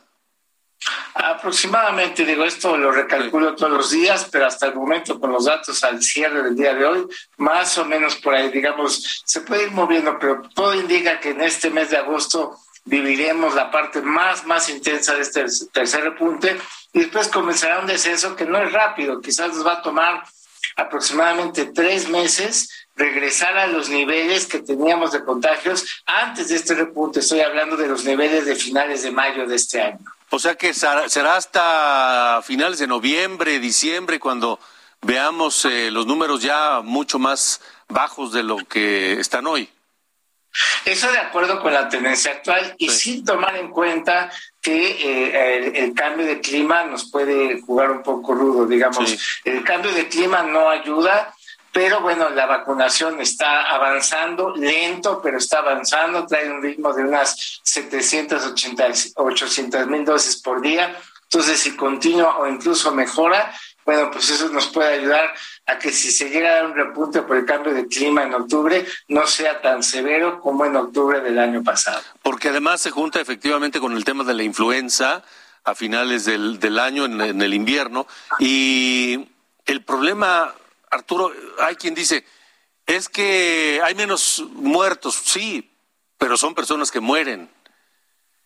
[1.14, 5.84] Aproximadamente, digo, esto lo recalculo todos los días, pero hasta el momento con los datos
[5.84, 9.72] al cierre del día de hoy, más o menos por ahí, digamos, se puede ir
[9.72, 14.70] moviendo, pero todo indica que en este mes de agosto viviremos la parte más, más
[14.70, 16.60] intensa de este tercer repunte
[16.92, 20.24] y después comenzará un descenso que no es rápido, quizás nos va a tomar
[20.76, 27.20] aproximadamente tres meses regresar a los niveles que teníamos de contagios antes de este repunte.
[27.20, 30.00] Estoy hablando de los niveles de finales de mayo de este año.
[30.36, 34.60] O sea que será hasta finales de noviembre, diciembre, cuando
[35.04, 39.70] veamos eh, los números ya mucho más bajos de lo que están hoy.
[40.86, 45.94] Eso de acuerdo con la tendencia actual y sin tomar en cuenta que eh, el,
[45.94, 49.40] cambio de clima nos puede jugar un poco rudo, digamos.
[49.46, 51.32] El cambio de clima no ayuda
[51.74, 57.62] pero bueno, la vacunación está avanzando, lento, pero está avanzando, trae un ritmo de unas
[57.64, 60.96] 780, 800 mil dosis por día.
[61.24, 63.52] Entonces, si continúa o incluso mejora,
[63.86, 65.34] bueno, pues eso nos puede ayudar
[65.66, 68.36] a que si se llega a dar un repunte por el cambio de clima en
[68.36, 72.04] octubre, no sea tan severo como en octubre del año pasado.
[72.22, 75.24] Porque además se junta efectivamente con el tema de la influenza
[75.64, 78.06] a finales del, del año, en, en el invierno,
[78.38, 79.28] y
[79.66, 80.54] el problema
[80.94, 82.26] Arturo, hay quien dice,
[82.86, 85.72] es que hay menos muertos, sí,
[86.18, 87.50] pero son personas que mueren.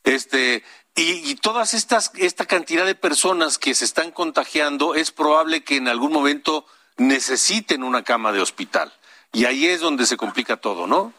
[0.04, 0.64] Este,
[0.96, 5.88] y, todas estas, esta cantidad de personas que se están contagiando, es probable que en
[5.88, 6.66] algún momento
[6.98, 8.92] necesiten una cama de hospital.
[9.34, 11.14] Y ahí es donde se complica todo, ¿no?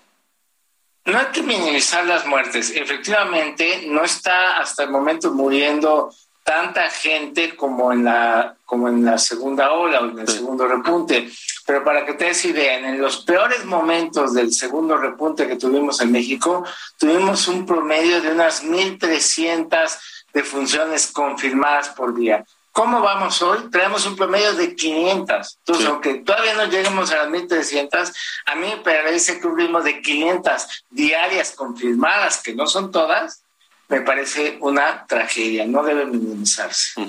[1.05, 2.71] No hay que minimizar las muertes.
[2.71, 6.11] Efectivamente, no está hasta el momento muriendo
[6.49, 11.31] tanta gente como en la, como en la segunda ola o en el segundo repunte.
[11.67, 16.11] Pero para que ustedes vean, en los peores momentos del segundo repunte que tuvimos en
[16.11, 16.65] México,
[16.97, 19.99] tuvimos un promedio de unas 1.300
[20.33, 22.43] defunciones confirmadas por día.
[22.73, 23.69] ¿Cómo vamos hoy?
[23.71, 25.59] Traemos un promedio de 500.
[25.59, 28.11] Entonces, aunque todavía no lleguemos a las 1300,
[28.47, 33.43] a mí me parece que un ritmo de 500 diarias confirmadas, que no son todas,
[33.89, 37.01] me parece una tragedia, no debe minimizarse.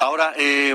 [0.00, 0.74] Ahora, eh,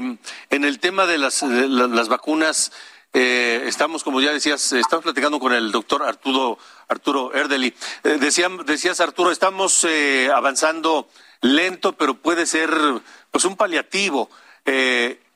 [0.49, 2.71] en el tema de las, las vacunas,
[3.13, 7.73] eh, estamos, como ya decías, estamos platicando con el doctor Arturo, Arturo Erdeli.
[8.03, 8.17] Eh,
[8.65, 9.85] decías, Arturo, estamos
[10.33, 11.09] avanzando
[11.41, 12.71] lento, pero puede ser
[13.29, 14.29] pues un paliativo.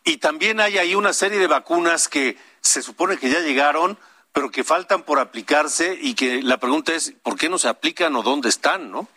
[0.08, 3.98] y también hay ahí una serie de vacunas que se supone que ya llegaron,
[4.32, 8.16] pero que faltan por aplicarse y que la pregunta es, ¿por qué no se aplican
[8.16, 9.10] o dónde están, no?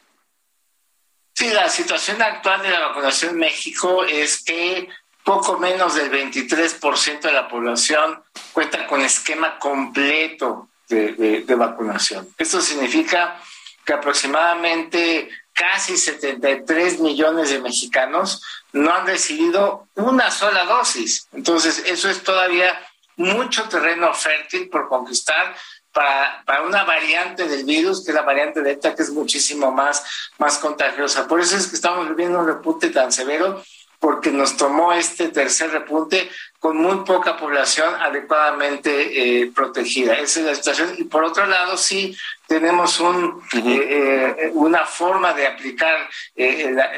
[1.38, 4.88] Sí, la situación actual de la vacunación en México es que
[5.22, 8.20] poco menos del 23% de la población
[8.52, 12.28] cuenta con esquema completo de, vacunación.
[12.36, 13.40] Esto significa
[13.84, 21.28] que aproximadamente casi 73 millones de mexicanos no han recibido una sola dosis.
[21.30, 25.54] Entonces, eso es todavía mucho terreno fértil por conquistar
[25.98, 30.04] para, una variante del virus, que es la variante Delta, que es muchísimo más,
[30.38, 31.26] más contagiosa.
[31.26, 33.62] Por eso es que estamos viviendo un repunte tan severo,
[33.98, 36.30] porque nos tomó este tercer repunte
[36.60, 40.14] con muy poca población adecuadamente eh, protegida.
[40.14, 40.94] Esa es la situación.
[40.98, 42.16] Y por otro lado, sí
[42.48, 46.08] tenemos un, eh, eh, una forma de aplicar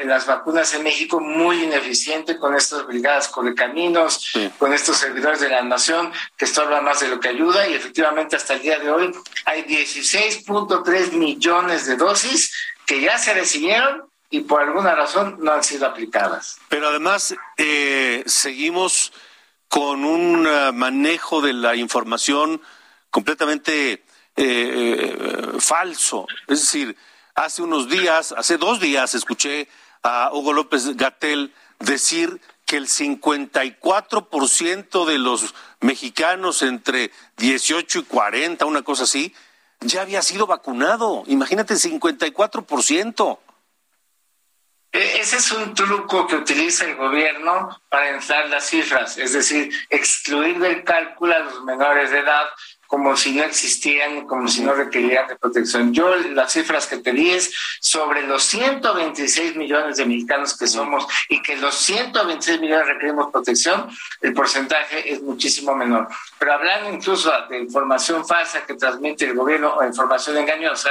[0.05, 5.61] las vacunas en México muy ineficiente con estas brigadas correcaminos, con estos servidores de la
[5.61, 7.67] nación que estorban más de lo que ayuda.
[7.67, 9.11] Y efectivamente, hasta el día de hoy
[9.45, 12.51] hay 16.3 millones de dosis
[12.85, 16.57] que ya se recibieron y por alguna razón no han sido aplicadas.
[16.69, 17.35] Pero además,
[18.25, 19.11] seguimos
[19.71, 22.61] con un eh, manejo de la información
[23.09, 24.03] completamente
[24.35, 25.17] eh, eh,
[25.59, 26.27] falso.
[26.47, 26.95] Es decir,
[27.35, 29.67] hace unos días, hace dos días, escuché
[30.03, 38.65] a Hugo López Gatel decir que el 54% de los mexicanos entre 18 y 40,
[38.65, 39.35] una cosa así,
[39.81, 41.23] ya había sido vacunado.
[41.27, 43.39] Imagínate, 54%.
[44.93, 49.73] E, ese es un truco que utiliza el gobierno para inflar las cifras, es decir,
[49.89, 52.45] excluir del cálculo a los menores de edad
[52.91, 55.93] como si no existían, como si no requerían de protección.
[55.93, 57.49] Yo las cifras que te di es
[57.79, 63.87] sobre los 126 millones de mexicanos que somos y que los 126 millones requerimos protección,
[64.19, 66.09] el porcentaje es muchísimo menor.
[66.37, 70.89] Pero hablando incluso de información falsa que transmite el gobierno o información engañosa,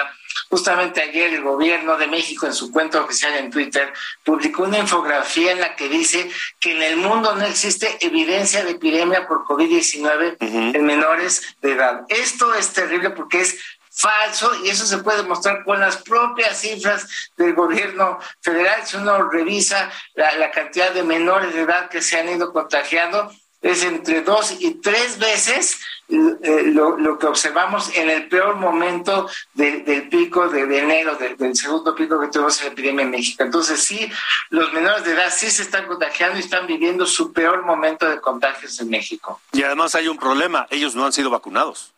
[0.49, 3.93] Justamente ayer el gobierno de México en su cuenta oficial en Twitter
[4.25, 8.73] publicó una infografía en la que dice que en el mundo no existe evidencia de
[8.73, 12.05] epidemia por COVID-19 en menores de edad.
[12.09, 13.59] Esto es terrible porque es
[13.91, 18.87] falso y eso se puede demostrar con las propias cifras del gobierno federal.
[18.87, 23.31] Si uno revisa la, la cantidad de menores de edad que se han ido contagiando,
[23.63, 25.79] es entre dos y tres veces
[26.11, 32.21] eh, lo, que observamos en el peor momento del pico de, enero, del segundo pico
[32.21, 33.43] que tuvimos en la epidemia en México.
[33.43, 34.11] Entonces sí,
[34.51, 38.21] los menores de edad sí se están contagiando y están viviendo su peor momento de
[38.21, 39.41] contagios en México.
[39.53, 41.95] Y además hay un problema, ellos no han sido vacunados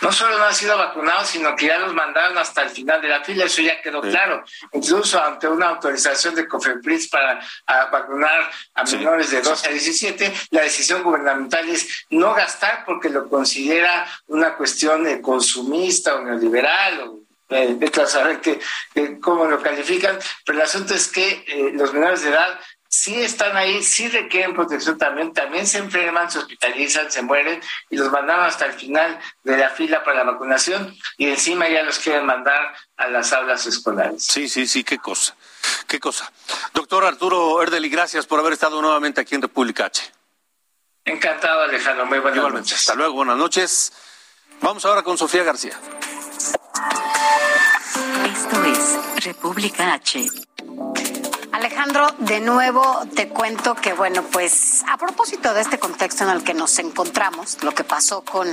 [0.00, 3.08] no solo no han sido vacunados, sino que ya los mandaron hasta el final de
[3.08, 4.44] la fila, eso ya quedó claro.
[4.72, 7.40] Incluso ante una autorización de COFEPRIS para
[7.90, 13.28] vacunar a menores de 12 a 17, la decisión gubernamental es no gastar porque lo
[13.28, 18.60] considera una cuestión de consumista o neoliberal o de saber que,
[19.20, 22.58] cómo lo califican, pero el asunto es que eh, los menores de edad
[22.92, 27.96] sí están ahí, sí requieren protección también, también se enferman, se hospitalizan, se mueren y
[27.96, 31.98] los mandaron hasta el final de la fila para la vacunación y encima ya los
[31.98, 34.22] quieren mandar a las aulas escolares.
[34.22, 35.34] Sí, sí, sí, qué cosa,
[35.88, 36.30] qué cosa.
[36.74, 40.02] Doctor Arturo Erdeli, gracias por haber estado nuevamente aquí en República H.
[41.06, 42.04] Encantado, Alejandro.
[42.04, 42.74] Muy buenas noches.
[42.74, 43.92] Hasta luego, buenas noches.
[44.60, 45.80] Vamos ahora con Sofía García.
[48.26, 50.28] Esto es República H.
[51.72, 56.44] Alejandro, de nuevo te cuento que, bueno, pues a propósito de este contexto en el
[56.44, 58.46] que nos encontramos, lo que pasó con,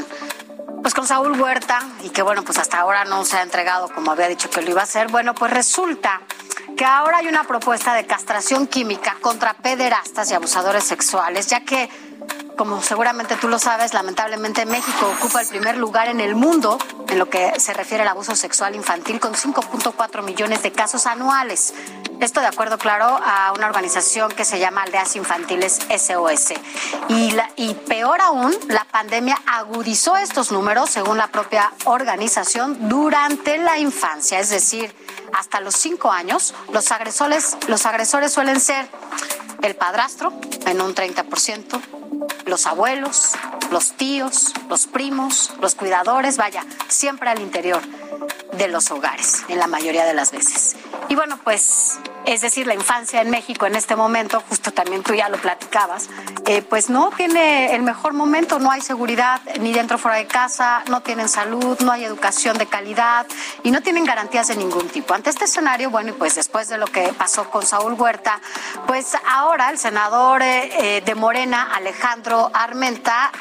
[0.82, 4.12] pues con Saúl Huerta y que, bueno, pues hasta ahora no se ha entregado como
[4.12, 6.22] había dicho que lo iba a hacer, bueno, pues resulta
[6.78, 11.90] que ahora hay una propuesta de castración química contra pederastas y abusadores sexuales, ya que
[12.60, 17.18] como seguramente tú lo sabes, lamentablemente México ocupa el primer lugar en el mundo en
[17.18, 21.74] lo que se refiere al abuso sexual infantil con 5.4 millones de casos anuales.
[22.20, 26.54] Esto de acuerdo, claro, a una organización que se llama Aldeas Infantiles SOS.
[27.08, 34.38] Y, peor aún, la pandemia agudizó estos números, según la propia organización, durante la infancia,
[34.38, 34.94] es decir,
[35.32, 38.90] hasta los cinco años, los agresores, los agresores suelen ser
[39.62, 40.34] el padrastro
[40.66, 41.82] en un 30%,
[42.46, 43.34] los abuelos,
[43.72, 47.82] los tíos, los primos, los cuidadores, vaya, siempre al interior
[48.54, 50.76] de los hogares, en la mayoría de las veces.
[51.08, 55.14] Y bueno, pues es decir, la infancia en México en este momento, justo también tú
[55.14, 56.10] ya lo platicabas,
[56.46, 60.28] eh, pues no tiene el mejor momento, no hay seguridad ni dentro o fuera de
[60.28, 63.26] casa, no tienen salud, no hay educación de calidad
[63.64, 65.14] y no tienen garantías de ningún tipo.
[65.14, 68.40] Ante este escenario, bueno, y pues después de lo que pasó con Saúl Huerta,
[68.86, 73.32] pues ahora el senador eh, eh, de Morena, Alejandro Armenta,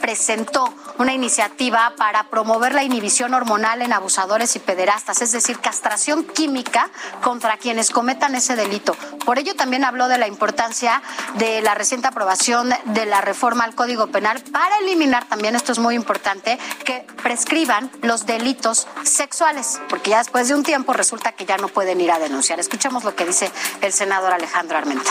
[0.00, 6.24] presentó una iniciativa para promover la inhibición hormonal en abusadores y pederastas, es decir, castración
[6.24, 6.90] química
[7.22, 8.94] contra quienes cometen ese delito.
[9.24, 11.02] Por ello también habló de la importancia
[11.34, 15.78] de la reciente aprobación de la reforma al Código Penal para eliminar también, esto es
[15.78, 21.46] muy importante, que prescriban los delitos sexuales, porque ya después de un tiempo resulta que
[21.46, 22.60] ya no pueden ir a denunciar.
[22.60, 25.10] Escuchemos lo que dice el senador Alejandro Armenta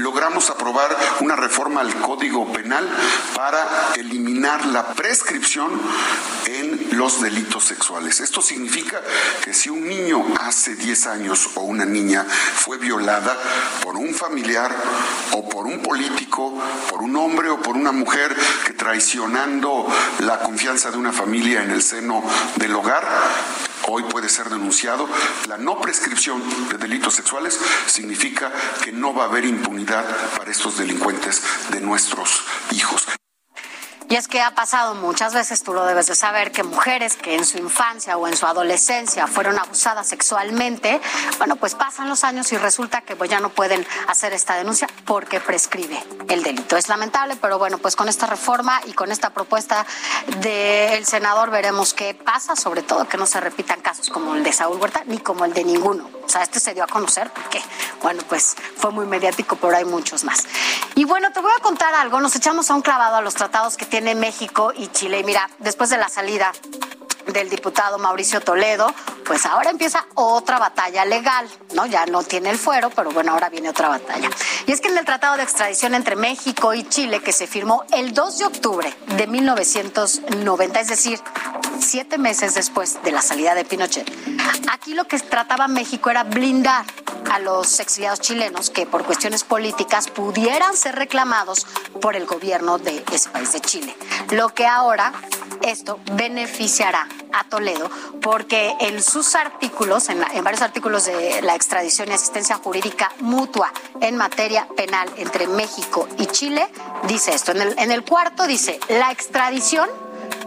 [0.00, 2.88] logramos aprobar una reforma al Código Penal
[3.34, 5.70] para eliminar la prescripción
[6.46, 8.20] en los delitos sexuales.
[8.20, 9.00] Esto significa
[9.44, 13.36] que si un niño hace 10 años o una niña fue violada
[13.82, 14.74] por un familiar
[15.32, 18.36] o por un político, por un hombre o por una mujer
[18.66, 19.86] que traicionando
[20.20, 22.22] la confianza de una familia en el seno
[22.56, 23.06] del hogar,
[23.88, 25.08] hoy puede ser denunciado.
[25.48, 30.04] La no prescripción de delitos sexuales significa que no va a haber impunidad
[30.36, 33.06] para estos delincuentes de nuestros hijos.
[34.10, 37.36] Y es que ha pasado muchas veces, tú lo debes de saber, que mujeres que
[37.36, 41.00] en su infancia o en su adolescencia fueron abusadas sexualmente,
[41.38, 44.88] bueno, pues pasan los años y resulta que pues ya no pueden hacer esta denuncia
[45.04, 46.76] porque prescribe el delito.
[46.76, 49.86] Es lamentable, pero bueno, pues con esta reforma y con esta propuesta
[50.40, 54.52] del senador veremos qué pasa, sobre todo que no se repitan casos como el de
[54.52, 56.19] Saúl Huerta ni como el de ninguno.
[56.30, 57.60] O sea, este se dio a conocer porque,
[58.02, 60.44] bueno, pues fue muy mediático, pero hay muchos más.
[60.94, 62.20] Y bueno, te voy a contar algo.
[62.20, 65.18] Nos echamos a un clavado a los tratados que tiene México y Chile.
[65.18, 66.52] Y mira, después de la salida
[67.26, 68.94] del diputado Mauricio Toledo,
[69.26, 71.86] pues ahora empieza otra batalla legal, ¿no?
[71.86, 74.30] Ya no tiene el fuero, pero bueno, ahora viene otra batalla.
[74.66, 77.84] Y es que en el Tratado de Extradición entre México y Chile, que se firmó
[77.90, 81.20] el 2 de octubre de 1990, es decir,
[81.80, 84.10] siete meses después de la salida de Pinochet,
[84.70, 86.84] aquí lo que trataba México era blindar
[87.30, 91.66] a los exiliados chilenos que por cuestiones políticas pudieran ser reclamados
[92.00, 93.94] por el gobierno de ese país de Chile.
[94.30, 95.12] Lo que ahora
[95.62, 97.90] esto beneficiará a Toledo
[98.20, 104.16] porque en sus artículos, en, varios artículos de la extradición y asistencia jurídica mutua en
[104.16, 106.68] materia penal entre México y Chile,
[107.06, 107.52] dice esto.
[107.52, 109.88] En el, en el cuarto dice, la extradición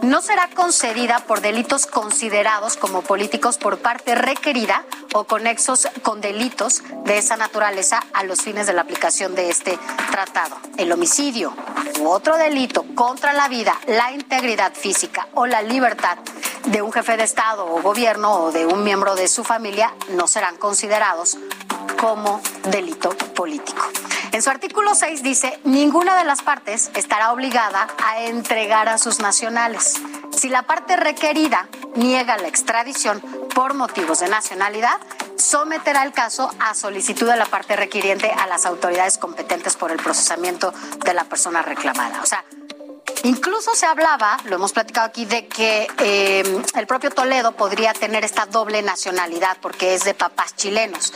[0.04, 4.84] no será concedida por delitos considerados como políticos por parte requerida
[5.14, 9.78] o conexos con delitos de esa naturaleza a los fines de la aplicación de este
[10.10, 10.56] tratado.
[10.76, 11.54] El homicidio
[12.00, 16.18] u otro delito contra la vida, la integridad física o la libertad
[16.66, 20.26] de un jefe de Estado o gobierno o de un miembro de su familia no
[20.26, 21.38] serán considerados
[21.98, 23.88] como delito político.
[24.34, 29.20] En su artículo 6 dice, ninguna de las partes estará obligada a entregar a sus
[29.20, 29.94] nacionales.
[30.36, 33.20] Si la parte requerida niega la extradición
[33.54, 34.98] por motivos de nacionalidad,
[35.36, 39.98] someterá el caso a solicitud de la parte requiriente a las autoridades competentes por el
[39.98, 40.74] procesamiento
[41.04, 42.20] de la persona reclamada.
[42.20, 42.44] O sea,
[43.24, 48.22] Incluso se hablaba, lo hemos platicado aquí, de que eh, el propio Toledo podría tener
[48.22, 51.14] esta doble nacionalidad porque es de papás chilenos.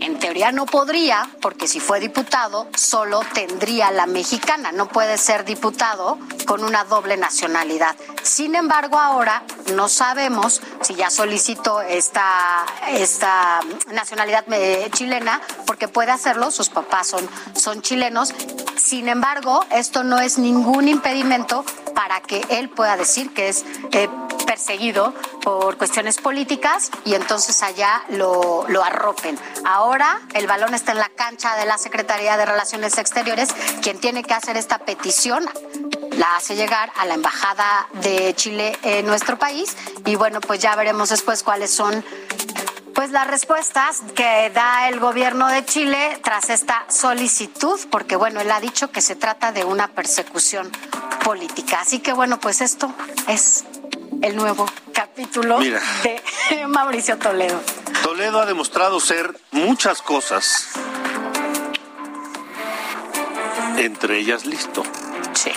[0.00, 4.72] En teoría no podría, porque si fue diputado, solo tendría la mexicana.
[4.72, 7.94] No puede ser diputado con una doble nacionalidad.
[8.24, 9.44] Sin embargo, ahora
[9.74, 13.60] no sabemos si ya solicitó esta, esta
[13.92, 18.34] nacionalidad eh, chilena, porque puede hacerlo, sus papás son, son chilenos.
[18.76, 21.43] Sin embargo, esto no es ningún impedimento
[21.94, 24.08] para que él pueda decir que es eh,
[24.46, 29.38] perseguido por cuestiones políticas y entonces allá lo, lo arropen.
[29.64, 33.48] Ahora el balón está en la cancha de la Secretaría de Relaciones Exteriores,
[33.82, 35.48] quien tiene que hacer esta petición
[36.16, 40.76] la hace llegar a la Embajada de Chile en nuestro país y bueno, pues ya
[40.76, 42.04] veremos después cuáles son
[42.94, 48.50] pues las respuestas que da el gobierno de Chile tras esta solicitud, porque bueno, él
[48.52, 50.70] ha dicho que se trata de una persecución
[51.24, 51.80] política.
[51.80, 52.92] Así que bueno, pues esto
[53.26, 53.64] es
[54.22, 57.60] el nuevo capítulo de Mauricio Toledo.
[58.02, 60.68] Toledo ha demostrado ser muchas cosas,
[63.78, 64.82] entre ellas listo.
[65.32, 65.50] Sí.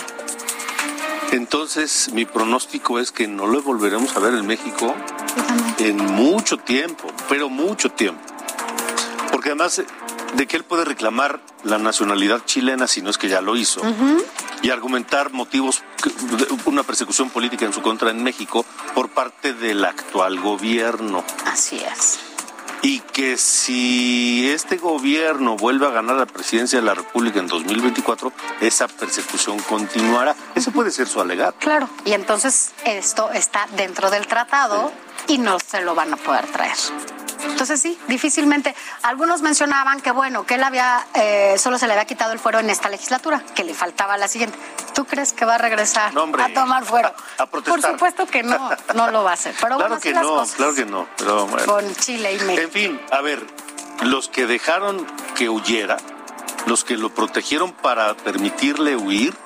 [1.32, 4.94] Entonces, mi pronóstico es que no lo volveremos a ver en México
[5.78, 8.22] en mucho tiempo, pero mucho tiempo.
[9.30, 9.82] Porque además,
[10.34, 13.80] de que él puede reclamar la nacionalidad chilena si no es que ya lo hizo,
[14.62, 15.82] y argumentar motivos,
[16.38, 18.64] de una persecución política en su contra en México
[18.94, 21.24] por parte del actual gobierno.
[21.46, 22.27] Así es.
[22.82, 28.32] Y que si este gobierno vuelve a ganar la presidencia de la República en 2024,
[28.60, 30.36] esa persecución continuará.
[30.54, 31.58] Ese puede ser su alegato.
[31.58, 31.88] Claro.
[32.04, 34.92] Y entonces esto está dentro del tratado
[35.26, 36.76] y no se lo van a poder traer.
[37.44, 38.74] Entonces sí, difícilmente.
[39.02, 42.58] Algunos mencionaban que bueno, que él había, eh, solo se le había quitado el fuero
[42.58, 44.58] en esta legislatura, que le faltaba la siguiente.
[44.98, 46.42] ¿Tú crees que va a regresar No, hombre.
[46.42, 47.14] a tomar fuero?
[47.38, 47.46] A- a.
[47.46, 49.54] Por supuesto que no, no lo va a hacer.
[49.54, 51.08] Pero claro bueno, que no, cosas claro que no.
[51.16, 51.66] Pero bueno.
[51.72, 52.62] con Chile y México.
[52.62, 53.46] En fin, a ver,
[54.02, 55.98] los que dejaron que huyera,
[56.66, 59.36] los que lo protegieron para permitirle huir,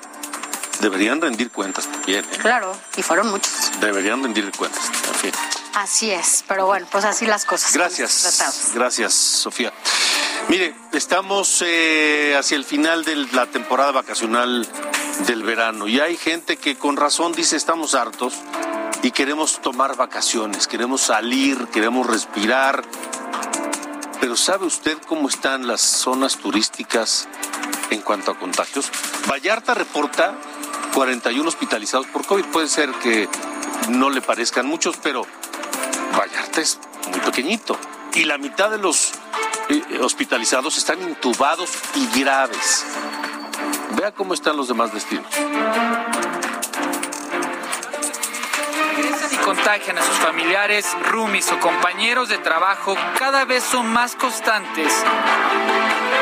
[0.79, 2.25] deberían rendir cuentas también.
[2.25, 2.37] ¿eh?
[2.41, 3.79] Claro, y fueron muchos.
[3.79, 4.89] Deberían rendir cuentas.
[5.07, 5.31] En fin.
[5.75, 7.73] Así es, pero bueno, pues así las cosas.
[7.73, 9.71] Gracias, gracias, Sofía.
[10.47, 14.67] Mire, estamos eh, hacia el final de la temporada vacacional
[15.25, 18.33] del verano y hay gente que con razón dice estamos hartos
[19.01, 22.83] y queremos tomar vacaciones, queremos salir, queremos respirar.
[24.21, 27.27] Pero ¿sabe usted cómo están las zonas turísticas
[27.89, 28.89] en cuanto a contagios?
[29.29, 30.35] Vallarta reporta
[30.93, 32.45] 41 hospitalizados por COVID.
[32.45, 33.27] Puede ser que
[33.89, 35.25] no le parezcan muchos, pero
[36.17, 37.77] Vallarta es muy pequeñito
[38.13, 39.11] y la mitad de los
[39.69, 42.85] eh, hospitalizados están intubados y graves.
[43.95, 45.25] Vea cómo están los demás destinos.
[49.31, 54.93] Y contagian a sus familiares, roomies o compañeros de trabajo cada vez son más constantes.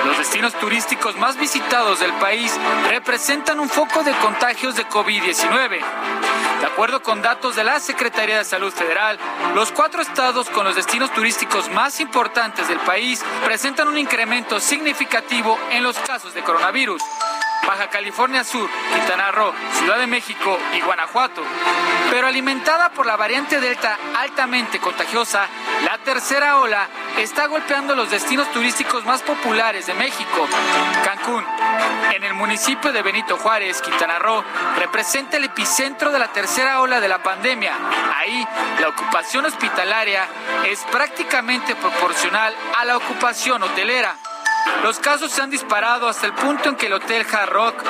[0.06, 2.54] Los destinos turísticos más visitados del país
[2.90, 5.80] representan un foco de contagios de COVID-19.
[6.60, 9.18] De acuerdo con datos de la Secretaría de Salud Federal,
[9.56, 15.58] los cuatro estados con los destinos turísticos más importantes del país presentan un incremento significativo
[15.72, 17.02] en los casos de coronavirus.
[17.68, 21.42] Baja California Sur, Quintana Roo, Ciudad de México y Guanajuato.
[22.10, 25.48] Pero alimentada por la variante Delta altamente contagiosa,
[25.86, 26.88] la tercera ola
[27.18, 30.48] está golpeando los destinos turísticos más populares de México.
[31.06, 31.46] Cancún,
[32.12, 34.44] en el municipio de Benito Juárez, Quintana Roo,
[34.78, 37.74] representa el epicentro de la tercera ola de la pandemia.
[38.18, 38.48] Ahí,
[38.80, 40.28] la ocupación hospitalaria
[40.66, 44.16] es prácticamente proporcional a la ocupación hotelera.
[44.84, 47.84] Los casos se han disparado hasta el punto en que el Hotel Hard Rock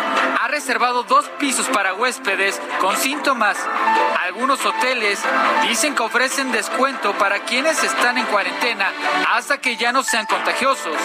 [0.52, 3.58] reservado dos pisos para huéspedes con síntomas.
[4.22, 5.20] Algunos hoteles
[5.68, 8.92] dicen que ofrecen descuento para quienes están en cuarentena
[9.34, 10.98] hasta que ya no sean contagiosos.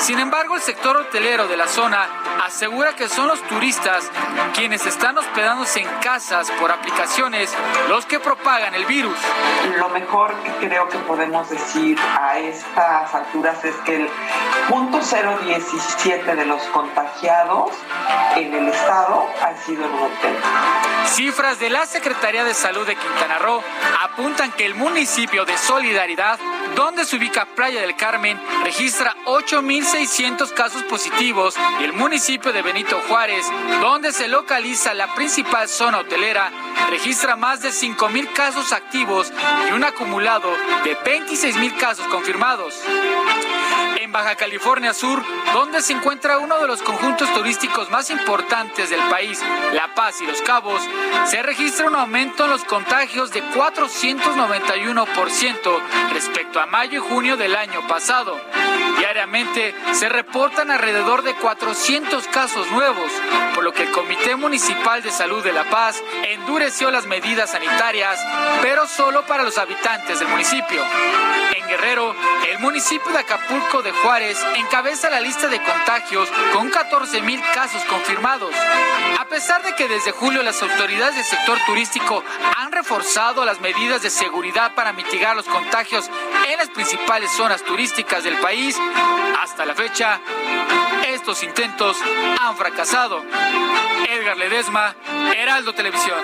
[0.00, 2.06] Sin embargo, el sector hotelero de la zona
[2.44, 4.10] asegura que son los turistas
[4.54, 7.54] quienes están hospedándose en casas por aplicaciones
[7.88, 9.16] los que propagan el virus.
[9.78, 14.08] Lo mejor que creo que podemos decir a estas alturas es que el
[14.68, 17.70] punto 017 de los contagiados
[18.36, 20.36] en el estado han sido en hotel.
[21.06, 23.62] Cifras de la Secretaría de Salud de Quintana Roo
[24.02, 26.38] apuntan que el municipio de Solidaridad,
[26.74, 33.00] donde se ubica Playa del Carmen, registra 8.600 casos positivos y el municipio de Benito
[33.08, 33.46] Juárez,
[33.80, 36.50] donde se localiza la principal zona hotelera,
[36.90, 39.32] registra más de 5.000 casos activos
[39.68, 40.50] y un acumulado
[40.84, 42.82] de 26.000 casos confirmados.
[44.06, 45.20] En Baja California Sur,
[45.52, 49.42] donde se encuentra uno de los conjuntos turísticos más importantes del país,
[49.72, 50.80] La Paz y Los Cabos,
[51.24, 55.80] se registra un aumento en los contagios de 491%
[56.12, 58.40] respecto a mayo y junio del año pasado.
[58.98, 63.10] Diariamente se reportan alrededor de 400 casos nuevos,
[63.56, 68.24] por lo que el Comité Municipal de Salud de La Paz endureció las medidas sanitarias,
[68.62, 70.80] pero solo para los habitantes del municipio.
[71.56, 72.14] En Guerrero,
[72.48, 77.82] el municipio de Acapulco de Juárez encabeza la lista de contagios con 14 mil casos
[77.84, 78.54] confirmados.
[79.18, 82.22] A pesar de que desde julio las autoridades del sector turístico
[82.56, 86.08] han reforzado las medidas de seguridad para mitigar los contagios
[86.48, 88.76] en las principales zonas turísticas del país,
[89.42, 90.20] hasta la fecha,
[91.08, 91.96] estos intentos
[92.40, 93.24] han fracasado.
[94.08, 94.94] Edgar Ledesma,
[95.36, 96.18] Heraldo Televisión.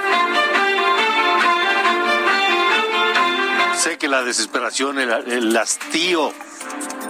[3.77, 6.33] Sé que la desesperación, el, el hastío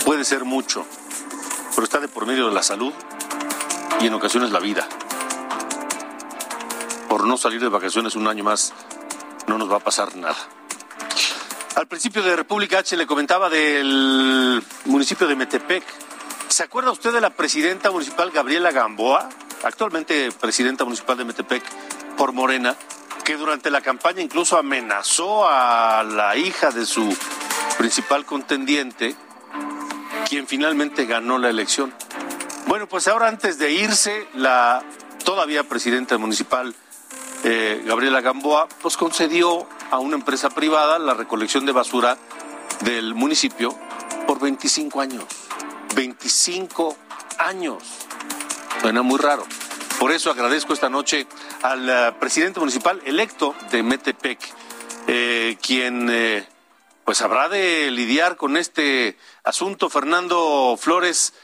[0.05, 0.85] puede ser mucho,
[1.75, 2.93] pero está de por medio de la salud
[4.01, 4.87] y en ocasiones la vida.
[7.09, 8.73] Por no salir de vacaciones un año más,
[9.47, 10.37] no nos va a pasar nada.
[11.75, 15.85] Al principio de República H le comentaba del municipio de Metepec.
[16.49, 19.29] ¿Se acuerda usted de la presidenta municipal Gabriela Gamboa,
[19.65, 21.63] actualmente presidenta municipal de Metepec
[22.17, 22.77] por Morena,
[23.25, 27.17] que durante la campaña incluso amenazó a la hija de su
[27.79, 29.17] principal contendiente,
[30.33, 31.93] quien finalmente ganó la elección?
[32.67, 34.83] Bueno, pues ahora antes de irse, la
[35.27, 36.75] todavía presidenta municipal
[37.45, 42.17] eh, Gabriela Gamboa, pues concedió a una empresa privada la recolección de basura
[42.81, 43.79] del municipio
[44.27, 45.25] por 25 años.
[45.97, 46.97] 25
[47.37, 47.83] años.
[48.81, 49.45] Suena muy raro.
[49.99, 51.27] Por eso agradezco esta noche
[51.61, 54.39] al eh, presidente municipal electo de Metepec,
[55.09, 56.09] eh, quien
[57.05, 59.89] pues habrá de lidiar con este asunto.
[59.91, 61.35] Fernando Flores,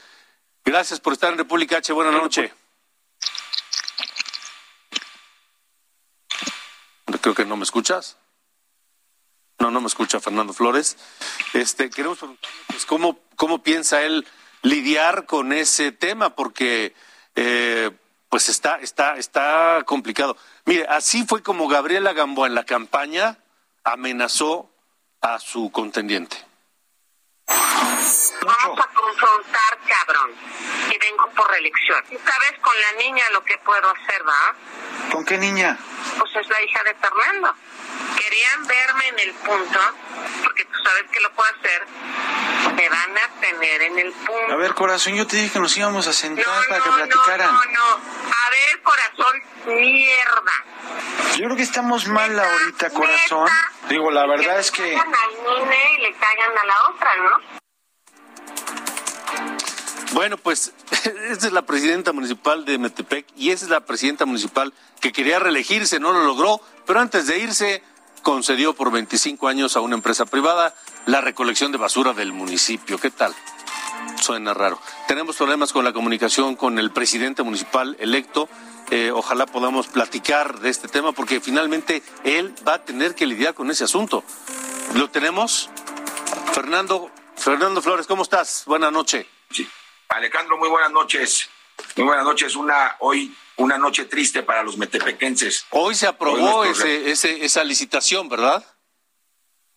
[0.63, 1.91] gracias por estar en República H.
[1.93, 2.51] Buenas noches.
[7.21, 8.17] Creo que no me escuchas.
[9.59, 10.97] No, no me escucha Fernando Flores.
[11.53, 14.25] Este, queremos preguntarle, pues, ¿cómo, cómo piensa él
[14.61, 16.93] lidiar con ese tema, porque
[17.35, 17.91] eh,
[18.29, 20.37] pues está, está, está complicado.
[20.65, 23.37] Mire, así fue como Gabriela Gamboa en la campaña
[23.83, 24.68] amenazó
[25.21, 26.37] a su contendiente.
[28.41, 30.31] Vamos a confrontar, cabrón.
[30.91, 32.03] Y vengo por reelección.
[32.09, 34.55] Y sabes con la niña lo que puedo hacer, ¿va?
[35.11, 35.77] ¿Con qué niña?
[36.17, 37.53] Pues es la hija de Fernando.
[38.29, 39.79] Querían verme en el punto,
[40.43, 41.87] porque tú sabes que lo puedo hacer.
[42.75, 44.53] Me van a tener en el punto.
[44.53, 46.91] A ver, corazón, yo te dije que nos íbamos a sentar no, para no, que
[46.91, 47.51] platicaran.
[47.51, 50.51] No, no, A ver, corazón, mierda.
[51.37, 53.49] Yo creo que estamos mal ahorita, corazón.
[53.89, 54.83] Digo, la verdad es que...
[54.83, 57.59] Le caigan al nene y le caigan a la otra, ¿no?
[60.11, 64.71] Bueno, pues esa es la presidenta municipal de Metepec y esa es la presidenta municipal
[65.01, 67.83] que quería reelegirse, no lo logró, pero antes de irse
[68.21, 72.97] concedió por 25 años a una empresa privada la recolección de basura del municipio.
[72.97, 73.33] ¿Qué tal?
[74.21, 74.79] Suena raro.
[75.07, 78.49] Tenemos problemas con la comunicación con el presidente municipal electo.
[78.91, 83.53] Eh, ojalá podamos platicar de este tema porque finalmente él va a tener que lidiar
[83.53, 84.23] con ese asunto.
[84.95, 85.69] ¿Lo tenemos?
[86.53, 88.63] Fernando, Fernando Flores, ¿cómo estás?
[88.65, 89.25] Buenas noches.
[90.09, 91.49] Alejandro, muy buenas noches.
[91.95, 92.55] Muy buenas noches.
[92.55, 95.65] Una hoy una noche triste para los metepequenses.
[95.71, 98.65] Hoy se aprobó ese, ese, esa licitación, ¿verdad?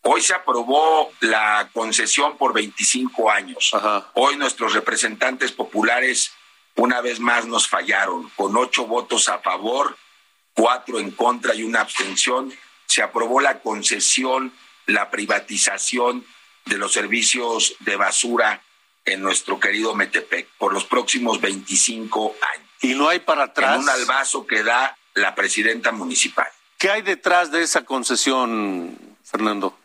[0.02, 3.72] Hoy se aprobó la concesión por 25 años.
[4.14, 6.32] Hoy nuestros representantes populares
[6.76, 8.28] una vez más nos fallaron.
[8.30, 9.96] Con ocho votos a favor,
[10.54, 12.52] cuatro en contra y una abstención,
[12.86, 14.52] se aprobó la concesión,
[14.86, 16.24] la privatización
[16.66, 18.62] de los servicios de basura
[19.04, 22.68] en nuestro querido Metepec por los próximos 25 años.
[22.80, 23.76] ¿Y no hay para atrás?
[23.76, 26.48] En un albazo que da la presidenta municipal.
[26.78, 29.78] ¿Qué hay detrás de esa concesión, Fernando?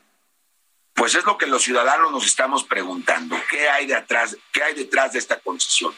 [0.93, 3.39] Pues es lo que los ciudadanos nos estamos preguntando.
[3.49, 5.93] ¿Qué hay detrás, qué hay detrás de esta concesión?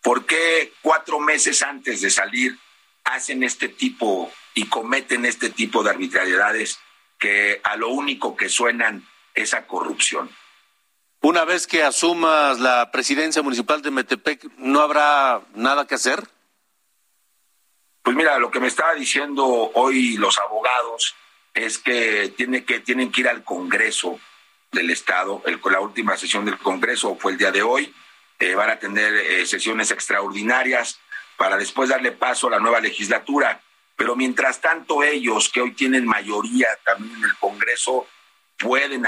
[0.00, 2.56] ¿Por qué cuatro meses antes de salir
[3.02, 6.78] hacen este tipo y cometen este tipo de arbitrariedades
[7.18, 9.04] que a lo único que suenan
[9.34, 10.30] es a corrupción?
[11.24, 16.22] Una vez que asumas la presidencia municipal de Metepec, ¿no habrá nada que hacer?
[18.02, 21.14] Pues mira, lo que me estaba diciendo hoy los abogados
[21.54, 24.20] es que, tiene que tienen que ir al Congreso
[24.70, 25.40] del Estado.
[25.46, 27.94] El, la última sesión del Congreso fue el día de hoy.
[28.38, 31.00] Eh, van a tener eh, sesiones extraordinarias
[31.38, 33.62] para después darle paso a la nueva legislatura.
[33.96, 38.06] Pero mientras tanto ellos, que hoy tienen mayoría también en el Congreso,
[38.58, 39.06] pueden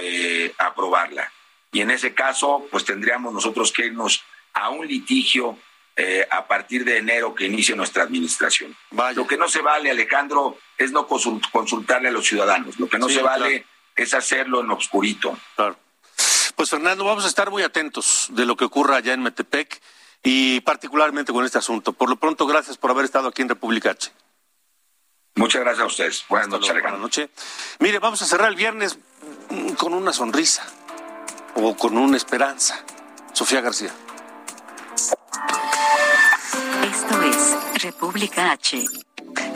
[0.00, 1.30] eh, aprobarla.
[1.72, 4.22] Y en ese caso, pues tendríamos nosotros que irnos
[4.54, 5.56] a un litigio
[5.96, 8.76] eh, a partir de enero que inicie nuestra administración.
[9.14, 12.78] Lo que no se vale, Alejandro, es no consultarle a los ciudadanos.
[12.78, 15.38] Lo que no se vale es hacerlo en obscurito.
[15.56, 15.76] Claro.
[16.56, 19.80] Pues Fernando, vamos a estar muy atentos de lo que ocurra allá en Metepec
[20.22, 21.92] y particularmente con este asunto.
[21.92, 24.10] Por lo pronto, gracias por haber estado aquí en República H.
[25.36, 26.24] Muchas gracias a ustedes.
[26.28, 27.00] Buenas noches, Alejandro.
[27.00, 27.30] Buenas noches.
[27.78, 28.98] Mire, vamos a cerrar el viernes
[29.78, 30.66] con una sonrisa
[31.54, 32.80] o con una esperanza.
[33.32, 33.90] Sofía García.
[36.82, 38.84] Esto es República H.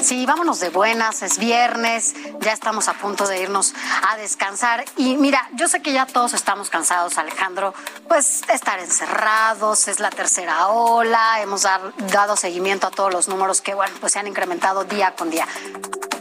[0.00, 3.72] Sí, vámonos de buenas, es viernes, ya estamos a punto de irnos
[4.06, 4.84] a descansar.
[4.98, 7.72] Y mira, yo sé que ya todos estamos cansados, Alejandro,
[8.06, 13.72] pues estar encerrados, es la tercera ola, hemos dado seguimiento a todos los números que,
[13.72, 15.48] bueno, pues se han incrementado día con día.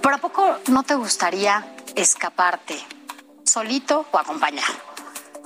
[0.01, 2.81] ¿Pero a poco no te gustaría escaparte,
[3.43, 4.92] solito o acompañado?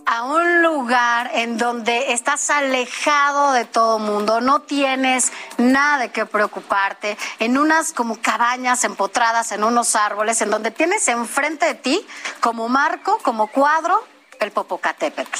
[0.08, 6.26] A un lugar en donde estás alejado de todo mundo, no tienes nada de qué
[6.26, 12.08] preocuparte, en unas como cabañas empotradas en unos árboles, en donde tienes enfrente de ti
[12.40, 14.02] como marco, como cuadro,
[14.40, 15.40] el Popocatépetl.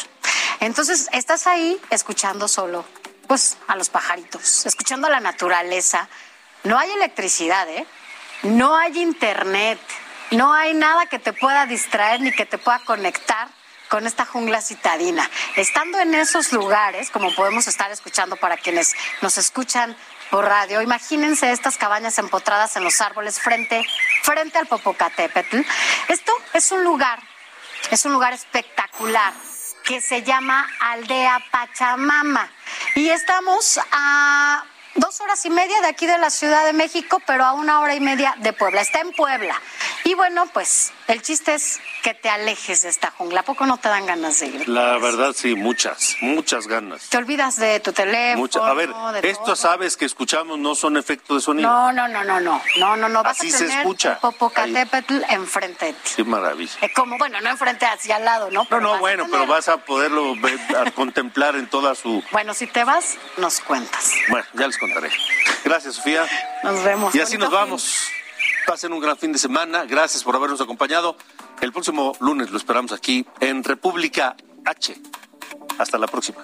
[0.60, 2.84] Entonces estás ahí escuchando solo,
[3.26, 6.10] pues a los pajaritos, escuchando a la naturaleza.
[6.66, 7.88] No hay electricidad, ¿eh?
[8.44, 9.80] No hay internet,
[10.32, 13.48] no hay nada que te pueda distraer ni que te pueda conectar
[13.90, 15.30] con esta jungla citadina.
[15.56, 19.96] Estando en esos lugares, como podemos estar escuchando para quienes nos escuchan
[20.30, 23.86] por radio, imagínense estas cabañas empotradas en los árboles frente,
[24.24, 25.62] frente al Popocatépetl.
[26.10, 27.20] Esto es un lugar,
[27.92, 29.34] es un lugar espectacular
[29.84, 32.52] que se llama Aldea Pachamama.
[32.96, 34.66] Y estamos a
[34.96, 37.96] dos horas y media de aquí de la Ciudad de México, pero a una hora
[37.96, 38.82] y media de Puebla.
[38.82, 39.56] Está en Puebla.
[40.08, 43.42] Y bueno, pues el chiste es que te alejes de esta jungla.
[43.42, 44.70] ¿A poco no te dan ganas de ir?
[44.70, 47.10] La verdad, sí, muchas, muchas ganas.
[47.10, 48.38] Te olvidas de tu teléfono.
[48.38, 48.90] Mucha- A ver,
[49.24, 51.70] estas aves que escuchamos no son efectos de sonido.
[51.70, 53.22] No, no, no, no, no, no, no, no.
[53.22, 54.14] Vas Así a se tener escucha.
[54.14, 56.12] el Popocatépetl enfrente de ti.
[56.16, 56.72] Qué maravilla.
[56.84, 58.66] Eh, como, bueno, no enfrente, hacia al lado, ¿no?
[58.70, 62.24] No, no, bueno, pero vas a poderlo ver, a contemplar en toda su...
[62.32, 64.14] Bueno, si te vas, nos cuentas.
[64.30, 65.10] Bueno, ya les contaré.
[65.66, 66.26] Gracias, Sofía.
[66.64, 67.14] Nos vemos.
[67.14, 68.08] Y así nos vamos.
[68.68, 69.86] Pasen un gran fin de semana.
[69.86, 71.16] Gracias por habernos acompañado.
[71.62, 74.94] El próximo lunes lo esperamos aquí en República H.
[75.78, 76.44] Hasta la próxima.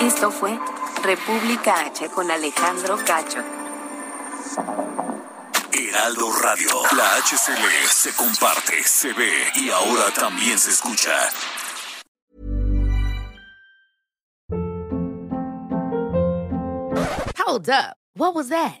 [0.00, 0.56] Esto fue
[1.02, 3.42] República H con Alejandro Cacho.
[5.88, 6.68] Heraldo Radio.
[6.96, 11.10] La HCL se comparte, se ve y ahora también se escucha.
[17.38, 17.96] Hold up.
[18.14, 18.80] What was that?